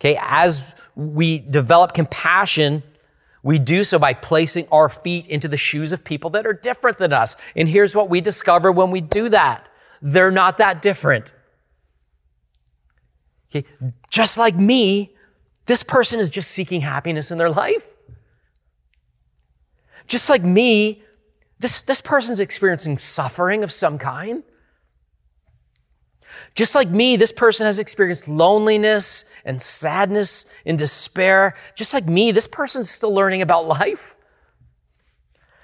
Okay, 0.00 0.18
as 0.22 0.74
we 0.94 1.40
develop 1.40 1.92
compassion, 1.92 2.82
we 3.42 3.58
do 3.58 3.84
so 3.84 3.98
by 3.98 4.14
placing 4.14 4.66
our 4.72 4.88
feet 4.88 5.26
into 5.26 5.48
the 5.48 5.56
shoes 5.58 5.92
of 5.92 6.02
people 6.02 6.30
that 6.30 6.46
are 6.46 6.54
different 6.54 6.96
than 6.96 7.12
us. 7.12 7.36
And 7.54 7.68
here's 7.68 7.94
what 7.94 8.08
we 8.08 8.22
discover 8.22 8.72
when 8.72 8.90
we 8.90 9.02
do 9.02 9.28
that. 9.28 9.68
They're 10.00 10.30
not 10.30 10.58
that 10.58 10.80
different. 10.80 11.34
Okay, 13.50 13.66
just 14.10 14.38
like 14.38 14.56
me, 14.56 15.15
this 15.66 15.82
person 15.82 16.20
is 16.20 16.30
just 16.30 16.50
seeking 16.50 16.80
happiness 16.80 17.30
in 17.30 17.38
their 17.38 17.50
life. 17.50 17.86
Just 20.06 20.30
like 20.30 20.42
me, 20.42 21.02
this, 21.58 21.82
this 21.82 22.00
person's 22.00 22.40
experiencing 22.40 22.98
suffering 22.98 23.64
of 23.64 23.72
some 23.72 23.98
kind. 23.98 24.44
Just 26.54 26.74
like 26.74 26.88
me, 26.88 27.16
this 27.16 27.32
person 27.32 27.66
has 27.66 27.78
experienced 27.78 28.28
loneliness 28.28 29.24
and 29.44 29.60
sadness 29.60 30.46
and 30.64 30.78
despair. 30.78 31.54
Just 31.74 31.94
like 31.94 32.06
me, 32.06 32.30
this 32.30 32.46
person's 32.46 32.88
still 32.90 33.12
learning 33.12 33.42
about 33.42 33.66
life. 33.66 34.16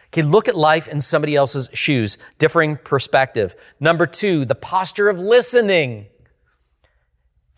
Okay, 0.09 0.23
look 0.23 0.49
at 0.49 0.57
life 0.57 0.89
in 0.89 1.01
somebody 1.01 1.35
else's 1.35 1.71
shoes, 1.73 2.19
differing 2.39 2.77
perspective. 2.77 3.55
Number 3.81 4.07
two, 4.07 4.45
the 4.45 4.55
posture 4.55 5.09
of 5.09 5.19
listening. 5.19 6.07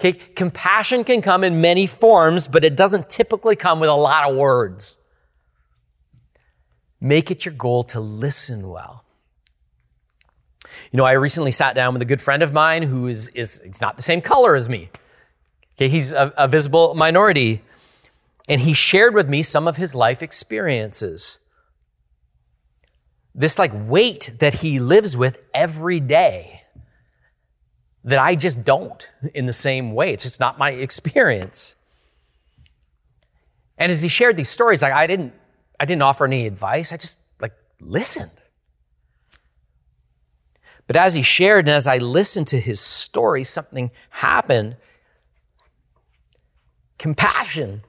Okay, 0.00 0.12
compassion 0.12 1.04
can 1.04 1.22
come 1.22 1.44
in 1.44 1.60
many 1.60 1.86
forms, 1.86 2.48
but 2.48 2.64
it 2.64 2.76
doesn't 2.76 3.08
typically 3.08 3.56
come 3.56 3.80
with 3.80 3.88
a 3.88 3.94
lot 3.94 4.28
of 4.28 4.36
words. 4.36 4.98
Make 7.00 7.30
it 7.30 7.44
your 7.44 7.54
goal 7.54 7.84
to 7.84 8.00
listen 8.00 8.68
well. 8.68 9.04
You 10.90 10.96
know, 10.96 11.04
I 11.04 11.12
recently 11.12 11.50
sat 11.50 11.74
down 11.74 11.92
with 11.92 12.02
a 12.02 12.06
good 12.06 12.20
friend 12.20 12.42
of 12.42 12.52
mine 12.52 12.82
who 12.82 13.06
is, 13.06 13.28
is, 13.30 13.60
is 13.60 13.80
not 13.80 13.96
the 13.96 14.02
same 14.02 14.20
color 14.20 14.54
as 14.54 14.68
me. 14.68 14.90
Okay, 15.76 15.88
he's 15.88 16.12
a, 16.12 16.32
a 16.36 16.48
visible 16.48 16.94
minority. 16.94 17.62
And 18.48 18.60
he 18.60 18.74
shared 18.74 19.14
with 19.14 19.28
me 19.28 19.42
some 19.42 19.66
of 19.66 19.76
his 19.76 19.94
life 19.94 20.22
experiences. 20.22 21.38
This 23.34 23.58
like 23.58 23.72
weight 23.74 24.34
that 24.38 24.54
he 24.54 24.78
lives 24.78 25.16
with 25.16 25.40
every 25.52 25.98
day 25.98 26.53
that 28.04 28.18
I 28.18 28.34
just 28.34 28.64
don't 28.64 29.10
in 29.34 29.46
the 29.46 29.52
same 29.52 29.94
way. 29.94 30.12
It's 30.12 30.24
just 30.24 30.38
not 30.38 30.58
my 30.58 30.70
experience. 30.70 31.76
And 33.78 33.90
as 33.90 34.02
he 34.02 34.08
shared 34.08 34.36
these 34.36 34.50
stories, 34.50 34.82
like 34.82 34.92
I 34.92 35.06
didn't, 35.06 35.32
I 35.80 35.86
didn't 35.86 36.02
offer 36.02 36.24
any 36.24 36.46
advice. 36.46 36.92
I 36.92 36.96
just 36.96 37.20
like 37.40 37.54
listened. 37.80 38.30
But 40.86 40.96
as 40.96 41.14
he 41.14 41.22
shared 41.22 41.66
and 41.66 41.74
as 41.74 41.86
I 41.88 41.96
listened 41.96 42.46
to 42.48 42.60
his 42.60 42.78
story, 42.78 43.42
something 43.42 43.90
happened. 44.10 44.76
Compassion 46.98 47.82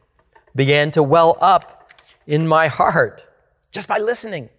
began 0.56 0.92
to 0.92 1.04
well 1.04 1.38
up 1.42 1.90
in 2.26 2.48
my 2.48 2.68
heart 2.68 3.28
just 3.72 3.90
by 3.90 3.98
listening. 3.98 4.50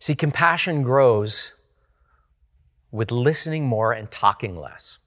See, 0.00 0.16
compassion 0.16 0.82
grows 0.82 1.55
with 2.96 3.12
listening 3.12 3.66
more 3.66 3.92
and 3.92 4.10
talking 4.10 4.56
less. 4.56 4.98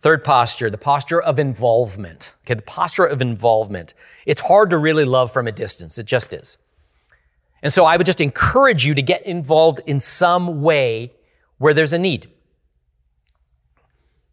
Third 0.00 0.22
posture, 0.22 0.70
the 0.70 0.78
posture 0.78 1.20
of 1.20 1.38
involvement. 1.38 2.36
Okay, 2.44 2.54
the 2.54 2.62
posture 2.62 3.04
of 3.04 3.20
involvement. 3.20 3.92
It's 4.24 4.42
hard 4.42 4.70
to 4.70 4.78
really 4.78 5.04
love 5.04 5.32
from 5.32 5.48
a 5.48 5.52
distance. 5.52 5.98
It 5.98 6.06
just 6.06 6.32
is. 6.32 6.58
And 7.62 7.72
so 7.72 7.84
I 7.84 7.96
would 7.96 8.06
just 8.06 8.20
encourage 8.20 8.86
you 8.86 8.94
to 8.94 9.02
get 9.02 9.26
involved 9.26 9.80
in 9.86 9.98
some 9.98 10.62
way 10.62 11.12
where 11.58 11.74
there's 11.74 11.92
a 11.92 11.98
need. 11.98 12.30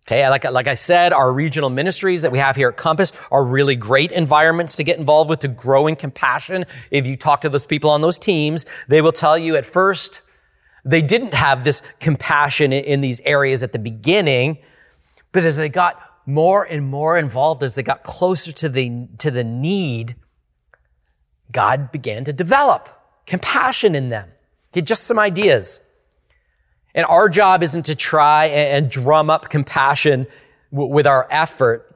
Okay, 0.06 0.28
like, 0.30 0.44
like 0.44 0.68
I 0.68 0.74
said, 0.74 1.14
our 1.14 1.32
regional 1.32 1.70
ministries 1.70 2.24
that 2.24 2.32
we 2.32 2.38
have 2.38 2.58
here 2.58 2.68
at 2.68 2.76
Compass 2.76 3.14
are 3.32 3.44
really 3.44 3.78
great 3.78 4.12
environments 4.12 4.76
to 4.76 4.84
get 4.84 5.00
involved 5.00 5.30
with, 5.30 5.40
to 5.40 5.48
grow 5.48 5.88
in 5.88 5.96
compassion. 5.96 6.66
If 6.92 7.08
you 7.08 7.16
talk 7.16 7.40
to 7.42 7.50
those 7.50 7.66
people 7.66 7.90
on 7.90 8.02
those 8.02 8.20
teams, 8.20 8.66
they 8.90 9.02
will 9.02 9.14
tell 9.14 9.38
you 9.38 9.56
at 9.56 9.66
first 9.66 10.22
they 10.86 11.02
didn't 11.02 11.34
have 11.34 11.64
this 11.64 11.82
compassion 12.00 12.74
in 12.74 13.02
these 13.02 13.22
areas 13.22 13.64
at 13.64 13.72
the 13.72 13.80
beginning, 13.80 14.58
but 15.32 15.44
as 15.44 15.58
they 15.58 15.70
got 15.70 16.00
more 16.26 16.64
and 16.64 16.86
more 16.86 17.18
involved, 17.18 17.64
as 17.64 17.76
they 17.76 17.84
got 17.84 18.04
closer 18.04 18.52
to 18.52 18.70
the, 18.70 19.08
to 19.18 19.32
the 19.32 19.44
need, 19.44 20.16
God 21.52 21.92
began 21.92 22.26
to 22.26 22.34
develop 22.34 22.90
compassion 23.26 23.96
in 23.96 24.10
them. 24.10 24.30
He 24.74 24.80
had 24.80 24.88
just 24.88 25.04
some 25.04 25.20
ideas. 25.20 25.82
And 26.96 27.06
our 27.06 27.30
job 27.30 27.64
isn't 27.64 27.84
to 27.84 27.96
try 27.96 28.46
and 28.46 28.90
drum 28.90 29.30
up 29.30 29.50
compassion 29.50 30.28
with 30.72 31.08
our 31.08 31.28
effort. 31.30 31.90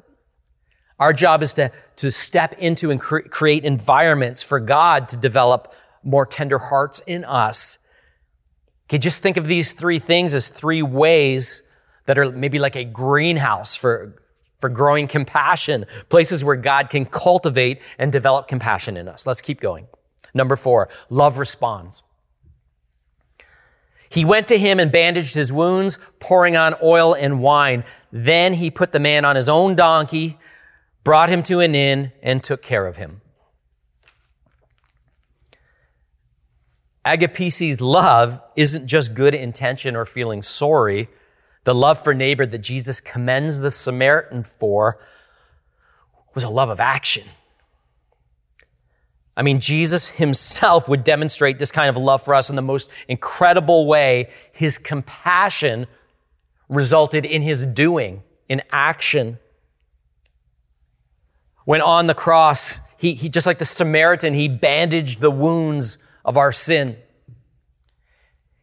Our 1.00 1.14
job 1.14 1.44
is 1.44 1.54
to, 1.56 1.72
to 1.98 2.12
step 2.12 2.54
into 2.60 2.90
and 2.90 3.00
cre- 3.00 3.20
create 3.20 3.64
environments 3.64 4.42
for 4.42 4.60
God 4.60 5.08
to 5.10 5.18
develop 5.18 5.74
more 6.04 6.26
tender 6.26 6.58
hearts 6.58 7.02
in 7.02 7.24
us. 7.26 7.80
Okay, 8.88 8.98
just 8.98 9.22
think 9.22 9.36
of 9.36 9.48
these 9.48 9.74
three 9.74 10.00
things 10.00 10.34
as 10.34 10.48
three 10.48 10.82
ways 10.82 11.64
that 12.06 12.18
are 12.18 12.32
maybe 12.32 12.58
like 12.58 12.76
a 12.76 12.86
greenhouse 12.86 13.76
for, 13.76 14.16
for 14.60 14.70
growing 14.70 15.08
compassion, 15.08 15.86
places 16.10 16.44
where 16.44 16.56
God 16.56 16.90
can 16.90 17.06
cultivate 17.06 17.82
and 18.00 18.12
develop 18.12 18.48
compassion 18.48 18.96
in 18.96 19.10
us. 19.10 19.28
Let's 19.28 19.42
keep 19.42 19.60
going. 19.60 19.88
Number 20.34 20.56
four, 20.56 20.88
love 21.10 21.38
responds. 21.38 22.04
He 24.10 24.24
went 24.24 24.48
to 24.48 24.58
him 24.58 24.80
and 24.80 24.90
bandaged 24.90 25.36
his 25.36 25.52
wounds, 25.52 26.00
pouring 26.20 26.56
on 26.56 26.76
oil 26.82 27.14
and 27.14 27.42
wine. 27.42 27.84
Then 28.12 28.54
he 28.54 28.72
put 28.72 28.94
the 28.94 29.02
man 29.02 29.26
on 29.26 29.36
his 29.36 29.50
own 29.50 29.76
donkey, 29.76 30.38
brought 31.04 31.28
him 31.28 31.44
to 31.44 31.60
an 31.60 31.76
inn, 31.76 32.14
and 32.24 32.42
took 32.42 32.62
care 32.62 32.88
of 32.88 32.96
him. 32.96 33.20
Agape's 37.14 37.80
love 37.80 38.42
isn't 38.56 38.88
just 38.88 39.14
good 39.14 39.34
intention 39.34 39.96
or 39.96 40.06
feeling 40.06 40.42
sorry. 40.42 41.08
The 41.64 41.74
love 41.74 42.04
for 42.04 42.14
neighbor 42.14 42.46
that 42.46 42.60
Jesus 42.60 43.00
commends 43.00 43.62
the 43.62 43.72
Samaritan 43.72 44.44
for 44.44 45.00
was 46.34 46.44
a 46.44 46.50
love 46.50 46.70
of 46.70 46.80
action. 46.80 47.24
I 49.38 49.44
mean, 49.44 49.60
Jesus 49.60 50.10
himself 50.10 50.90
would 50.90 51.04
demonstrate 51.04 51.60
this 51.60 51.72
kind 51.72 51.90
of 51.90 51.98
love 51.98 52.24
for 52.24 52.34
us 52.34 52.50
in 52.50 52.56
the 52.56 52.62
most 52.62 52.92
incredible 53.08 53.86
way. 53.86 54.30
His 54.52 54.78
compassion 54.78 55.88
resulted 56.70 57.24
in 57.24 57.42
his 57.42 57.66
doing, 57.66 58.24
in 58.50 58.62
action. 58.72 59.38
When 61.66 61.82
on 61.82 62.08
the 62.08 62.16
cross, 62.16 62.80
he, 62.98 63.14
he 63.14 63.30
just 63.30 63.46
like 63.46 63.60
the 63.60 63.66
Samaritan, 63.66 64.34
he 64.34 64.48
bandaged 64.48 65.22
the 65.22 65.32
wounds 65.32 66.00
of 66.28 66.38
our 66.38 66.52
sin. 66.52 66.96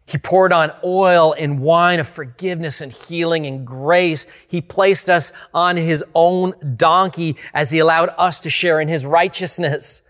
He 0.07 0.18
poured 0.18 0.53
on 0.53 0.70
oil 0.85 1.35
and 1.37 1.61
wine 1.61 1.98
of 1.98 2.07
forgiveness 2.07 2.81
and 2.81 2.92
healing 2.92 3.46
and 3.46 3.66
grace. 3.66 4.27
He 4.46 4.61
placed 4.61 5.11
us 5.11 5.33
on 5.53 5.77
his 5.77 6.05
own 6.14 6.53
donkey 6.77 7.37
as 7.53 7.72
he 7.72 7.81
allowed 7.81 8.11
us 8.16 8.40
to 8.42 8.50
share 8.50 8.81
in 8.81 8.87
his 8.87 9.05
righteousness 9.05 10.03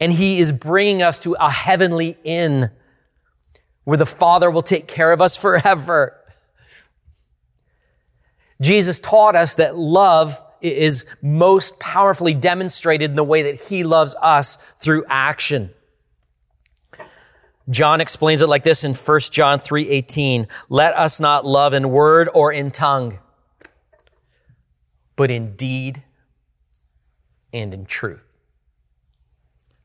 and 0.00 0.12
he 0.12 0.40
is 0.40 0.50
bringing 0.50 1.02
us 1.02 1.18
to 1.20 1.36
a 1.38 1.50
heavenly 1.50 2.16
inn 2.24 2.70
where 3.84 3.98
the 3.98 4.06
Father 4.06 4.50
will 4.50 4.62
take 4.62 4.88
care 4.88 5.12
of 5.12 5.20
us 5.20 5.36
forever. 5.36 6.16
Jesus 8.62 8.98
taught 8.98 9.36
us 9.36 9.54
that 9.56 9.76
love 9.76 10.42
is 10.62 11.06
most 11.22 11.78
powerfully 11.80 12.34
demonstrated 12.34 13.10
in 13.10 13.16
the 13.16 13.24
way 13.24 13.42
that 13.42 13.60
he 13.68 13.84
loves 13.84 14.14
us 14.22 14.56
through 14.78 15.04
action. 15.08 15.70
John 17.70 18.00
explains 18.00 18.42
it 18.42 18.48
like 18.48 18.64
this 18.64 18.84
in 18.84 18.94
1 18.94 19.32
John 19.32 19.58
3:18, 19.58 20.48
"Let 20.68 20.94
us 20.94 21.20
not 21.20 21.46
love 21.46 21.72
in 21.72 21.90
word 21.90 22.28
or 22.34 22.52
in 22.52 22.70
tongue, 22.70 23.20
but 25.16 25.30
in 25.30 25.54
deed 25.54 26.02
and 27.52 27.72
in 27.72 27.86
truth." 27.86 28.26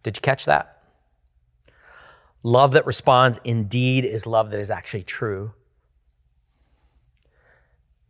Did 0.04 0.18
you 0.18 0.22
catch 0.22 0.46
that? 0.46 0.84
Love 2.44 2.74
that 2.74 2.86
responds 2.86 3.40
indeed 3.44 4.06
is 4.06 4.28
love 4.28 4.52
that 4.52 4.60
is 4.60 4.70
actually 4.70 5.04
true. 5.04 5.54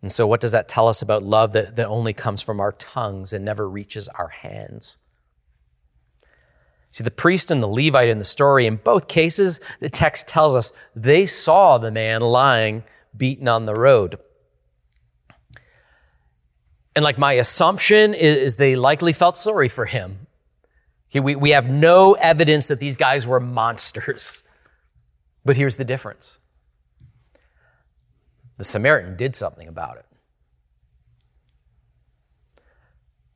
And 0.02 0.12
so, 0.12 0.28
what 0.28 0.42
does 0.42 0.52
that 0.52 0.68
tell 0.68 0.88
us 0.88 1.02
about 1.02 1.24
love 1.24 1.54
that, 1.54 1.78
that 1.78 1.88
only 1.88 2.14
comes 2.14 2.42
from 2.44 2.60
our 2.60 2.74
tongues 2.74 3.34
and 3.34 3.44
never 3.44 3.68
reaches 3.68 4.08
our 4.10 4.28
hands? 4.28 4.98
See, 6.96 7.04
the 7.04 7.12
priest 7.12 7.52
and 7.52 7.62
the 7.62 7.68
Levite 7.68 8.08
in 8.08 8.20
the 8.20 8.24
story, 8.24 8.66
in 8.66 8.78
both 8.78 9.10
cases, 9.10 9.60
the 9.82 9.90
text 9.90 10.30
tells 10.30 10.56
us 10.56 10.72
they 10.96 11.26
saw 11.26 11.78
the 11.78 11.92
man 11.92 12.22
lying 12.22 12.86
beaten 13.18 13.50
on 13.50 13.66
the 13.66 13.74
road. 13.74 14.18
And 16.96 17.04
like 17.04 17.18
my 17.18 17.34
assumption 17.34 18.14
is, 18.14 18.56
they 18.56 18.78
likely 18.78 19.12
felt 19.12 19.36
sorry 19.36 19.68
for 19.68 19.88
him. 19.88 20.28
We, 21.14 21.36
we 21.36 21.50
have 21.50 21.70
no 21.70 22.14
evidence 22.14 22.70
that 22.70 22.80
these 22.80 22.96
guys 22.96 23.28
were 23.28 23.42
monsters. 23.42 24.44
But 25.44 25.58
here's 25.58 25.76
the 25.76 25.84
difference 25.84 26.40
the 28.56 28.64
Samaritan 28.64 29.18
did 29.18 29.36
something 29.36 29.68
about 29.68 29.98
it. 29.98 30.06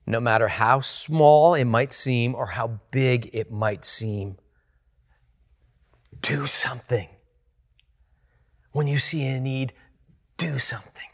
No 0.10 0.20
matter 0.20 0.50
how 0.50 0.82
small 0.82 1.54
it 1.54 1.64
might 1.64 1.94
seem 1.94 2.36
or 2.36 2.48
how 2.48 2.80
big 2.92 3.30
it 3.32 3.50
might 3.50 3.86
seem, 3.86 4.38
do 6.20 6.46
something. 6.46 7.08
When 8.74 8.88
you 8.88 8.98
see 8.98 9.26
a 9.26 9.40
need, 9.40 9.72
do 10.36 10.58
something. 10.58 11.08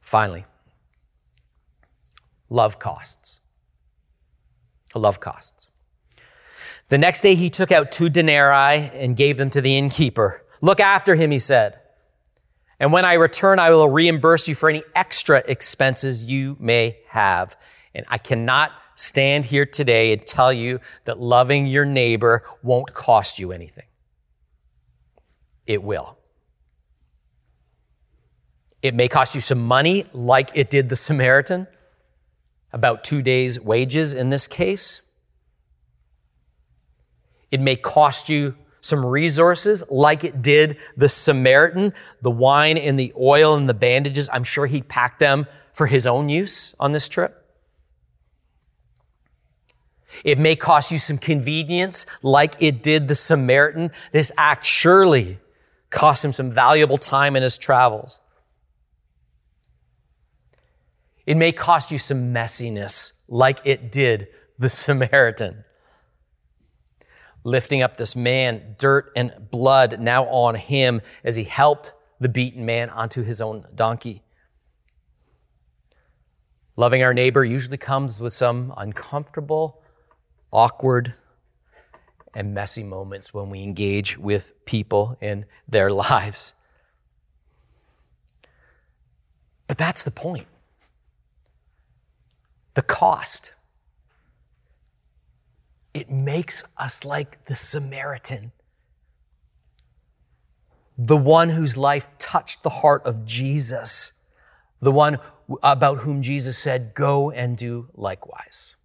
Finally, 0.00 0.44
love 2.50 2.78
costs 2.78 3.40
love 4.98 5.20
costs. 5.20 5.68
The 6.88 6.98
next 6.98 7.20
day 7.20 7.34
he 7.34 7.50
took 7.50 7.70
out 7.70 7.92
two 7.92 8.08
denarii 8.08 8.90
and 8.92 9.16
gave 9.16 9.38
them 9.38 9.50
to 9.50 9.60
the 9.60 9.76
innkeeper. 9.76 10.44
Look 10.60 10.80
after 10.80 11.14
him, 11.14 11.30
he 11.30 11.38
said. 11.38 11.79
And 12.80 12.92
when 12.92 13.04
I 13.04 13.14
return, 13.14 13.58
I 13.58 13.70
will 13.70 13.88
reimburse 13.88 14.48
you 14.48 14.54
for 14.54 14.70
any 14.70 14.82
extra 14.94 15.42
expenses 15.46 16.24
you 16.24 16.56
may 16.58 16.98
have. 17.08 17.54
And 17.94 18.06
I 18.08 18.16
cannot 18.16 18.72
stand 18.94 19.44
here 19.44 19.66
today 19.66 20.14
and 20.14 20.26
tell 20.26 20.52
you 20.52 20.80
that 21.04 21.20
loving 21.20 21.66
your 21.66 21.84
neighbor 21.84 22.42
won't 22.62 22.92
cost 22.94 23.38
you 23.38 23.52
anything. 23.52 23.84
It 25.66 25.82
will. 25.82 26.16
It 28.82 28.94
may 28.94 29.08
cost 29.08 29.34
you 29.34 29.42
some 29.42 29.62
money, 29.62 30.06
like 30.14 30.50
it 30.54 30.70
did 30.70 30.88
the 30.88 30.96
Samaritan 30.96 31.66
about 32.72 33.04
two 33.04 33.20
days' 33.20 33.60
wages 33.60 34.14
in 34.14 34.30
this 34.30 34.48
case. 34.48 35.02
It 37.50 37.60
may 37.60 37.76
cost 37.76 38.30
you 38.30 38.56
some 38.80 39.04
resources 39.04 39.84
like 39.90 40.24
it 40.24 40.42
did 40.42 40.78
the 40.96 41.08
Samaritan, 41.08 41.92
the 42.22 42.30
wine 42.30 42.78
and 42.78 42.98
the 42.98 43.12
oil 43.18 43.54
and 43.54 43.68
the 43.68 43.74
bandages. 43.74 44.28
I'm 44.32 44.44
sure 44.44 44.66
he 44.66 44.82
packed 44.82 45.18
them 45.18 45.46
for 45.72 45.86
his 45.86 46.06
own 46.06 46.28
use 46.28 46.74
on 46.80 46.92
this 46.92 47.08
trip. 47.08 47.36
It 50.24 50.38
may 50.38 50.56
cost 50.56 50.90
you 50.90 50.98
some 50.98 51.18
convenience 51.18 52.06
like 52.22 52.56
it 52.60 52.82
did 52.82 53.08
the 53.08 53.14
Samaritan. 53.14 53.90
This 54.12 54.32
act 54.36 54.64
surely 54.64 55.38
cost 55.90 56.24
him 56.24 56.32
some 56.32 56.50
valuable 56.50 56.98
time 56.98 57.36
in 57.36 57.42
his 57.42 57.58
travels. 57.58 58.20
It 61.26 61.36
may 61.36 61.52
cost 61.52 61.92
you 61.92 61.98
some 61.98 62.34
messiness, 62.34 63.12
like 63.28 63.60
it 63.64 63.92
did 63.92 64.28
the 64.58 64.68
Samaritan. 64.80 65.64
Lifting 67.50 67.82
up 67.82 67.96
this 67.96 68.14
man, 68.14 68.76
dirt 68.78 69.10
and 69.16 69.50
blood 69.50 69.98
now 69.98 70.26
on 70.26 70.54
him 70.54 71.02
as 71.24 71.34
he 71.34 71.42
helped 71.42 71.92
the 72.20 72.28
beaten 72.28 72.64
man 72.64 72.88
onto 72.90 73.24
his 73.24 73.42
own 73.42 73.66
donkey. 73.74 74.22
Loving 76.76 77.02
our 77.02 77.12
neighbor 77.12 77.44
usually 77.44 77.76
comes 77.76 78.20
with 78.20 78.32
some 78.32 78.72
uncomfortable, 78.76 79.82
awkward, 80.52 81.14
and 82.32 82.54
messy 82.54 82.84
moments 82.84 83.34
when 83.34 83.50
we 83.50 83.64
engage 83.64 84.16
with 84.16 84.52
people 84.64 85.18
in 85.20 85.44
their 85.66 85.90
lives. 86.08 86.54
But 89.66 89.76
that's 89.76 90.04
the 90.04 90.12
point 90.12 90.46
the 92.74 92.82
cost. 92.82 93.54
It 95.94 96.10
makes 96.10 96.64
us 96.76 97.04
like 97.04 97.44
the 97.46 97.54
Samaritan. 97.54 98.52
the 101.02 101.16
one 101.16 101.48
whose 101.48 101.78
life 101.78 102.08
touched 102.18 102.62
the 102.62 102.68
heart 102.68 103.02
of 103.06 103.24
Jesus, 103.24 104.12
the 104.82 104.92
one 104.92 105.18
about 105.62 106.00
whom 106.00 106.20
Jesus 106.20 106.58
said, 106.58 106.92
Go 106.94 107.30
and 107.30 107.56
do 107.56 107.88
likewise. 107.94 108.76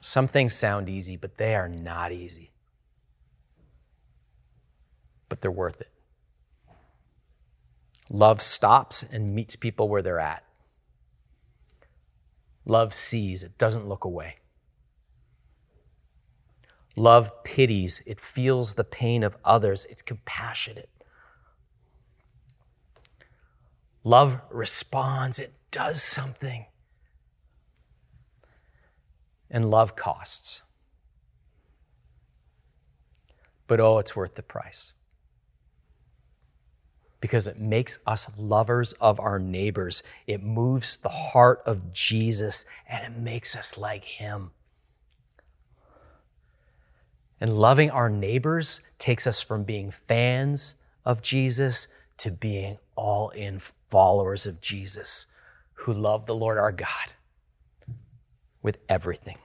Some 0.00 0.28
things 0.28 0.54
sound 0.54 0.88
easy, 0.88 1.16
but 1.16 1.38
they 1.38 1.56
are 1.56 1.68
not 1.68 2.12
easy. 2.12 2.52
But 5.28 5.40
they're 5.40 5.50
worth 5.50 5.80
it. 5.80 5.90
Love 8.12 8.40
stops 8.40 9.02
and 9.02 9.34
meets 9.34 9.56
people 9.56 9.88
where 9.88 10.02
they're 10.02 10.20
at. 10.20 10.44
Love 12.64 12.94
sees, 12.94 13.42
it 13.42 13.56
doesn't 13.58 13.88
look 13.88 14.04
away. 14.04 14.36
Love 16.96 17.44
pities, 17.44 18.02
it 18.06 18.20
feels 18.20 18.74
the 18.74 18.84
pain 18.84 19.22
of 19.22 19.36
others, 19.44 19.86
it's 19.86 20.02
compassionate. 20.02 20.90
Love 24.02 24.40
responds, 24.50 25.38
it 25.38 25.52
does 25.70 26.02
something. 26.02 26.66
And 29.50 29.70
love 29.70 29.96
costs. 29.96 30.62
But 33.66 33.80
oh, 33.80 33.98
it's 33.98 34.16
worth 34.16 34.34
the 34.34 34.42
price. 34.42 34.94
Because 37.20 37.46
it 37.46 37.58
makes 37.58 37.98
us 38.06 38.30
lovers 38.38 38.92
of 38.94 39.20
our 39.20 39.38
neighbors. 39.38 40.02
It 40.26 40.42
moves 40.42 40.96
the 40.96 41.08
heart 41.08 41.62
of 41.66 41.92
Jesus 41.92 42.64
and 42.88 43.04
it 43.04 43.18
makes 43.20 43.56
us 43.56 43.76
like 43.76 44.04
him. 44.04 44.52
And 47.40 47.58
loving 47.58 47.90
our 47.90 48.10
neighbors 48.10 48.80
takes 48.98 49.26
us 49.26 49.42
from 49.42 49.64
being 49.64 49.90
fans 49.90 50.76
of 51.04 51.22
Jesus 51.22 51.88
to 52.18 52.30
being 52.30 52.78
all 52.96 53.30
in 53.30 53.58
followers 53.58 54.46
of 54.46 54.60
Jesus 54.60 55.26
who 55.72 55.92
love 55.92 56.26
the 56.26 56.34
Lord 56.34 56.58
our 56.58 56.72
God 56.72 57.14
with 58.62 58.78
everything. 58.88 59.38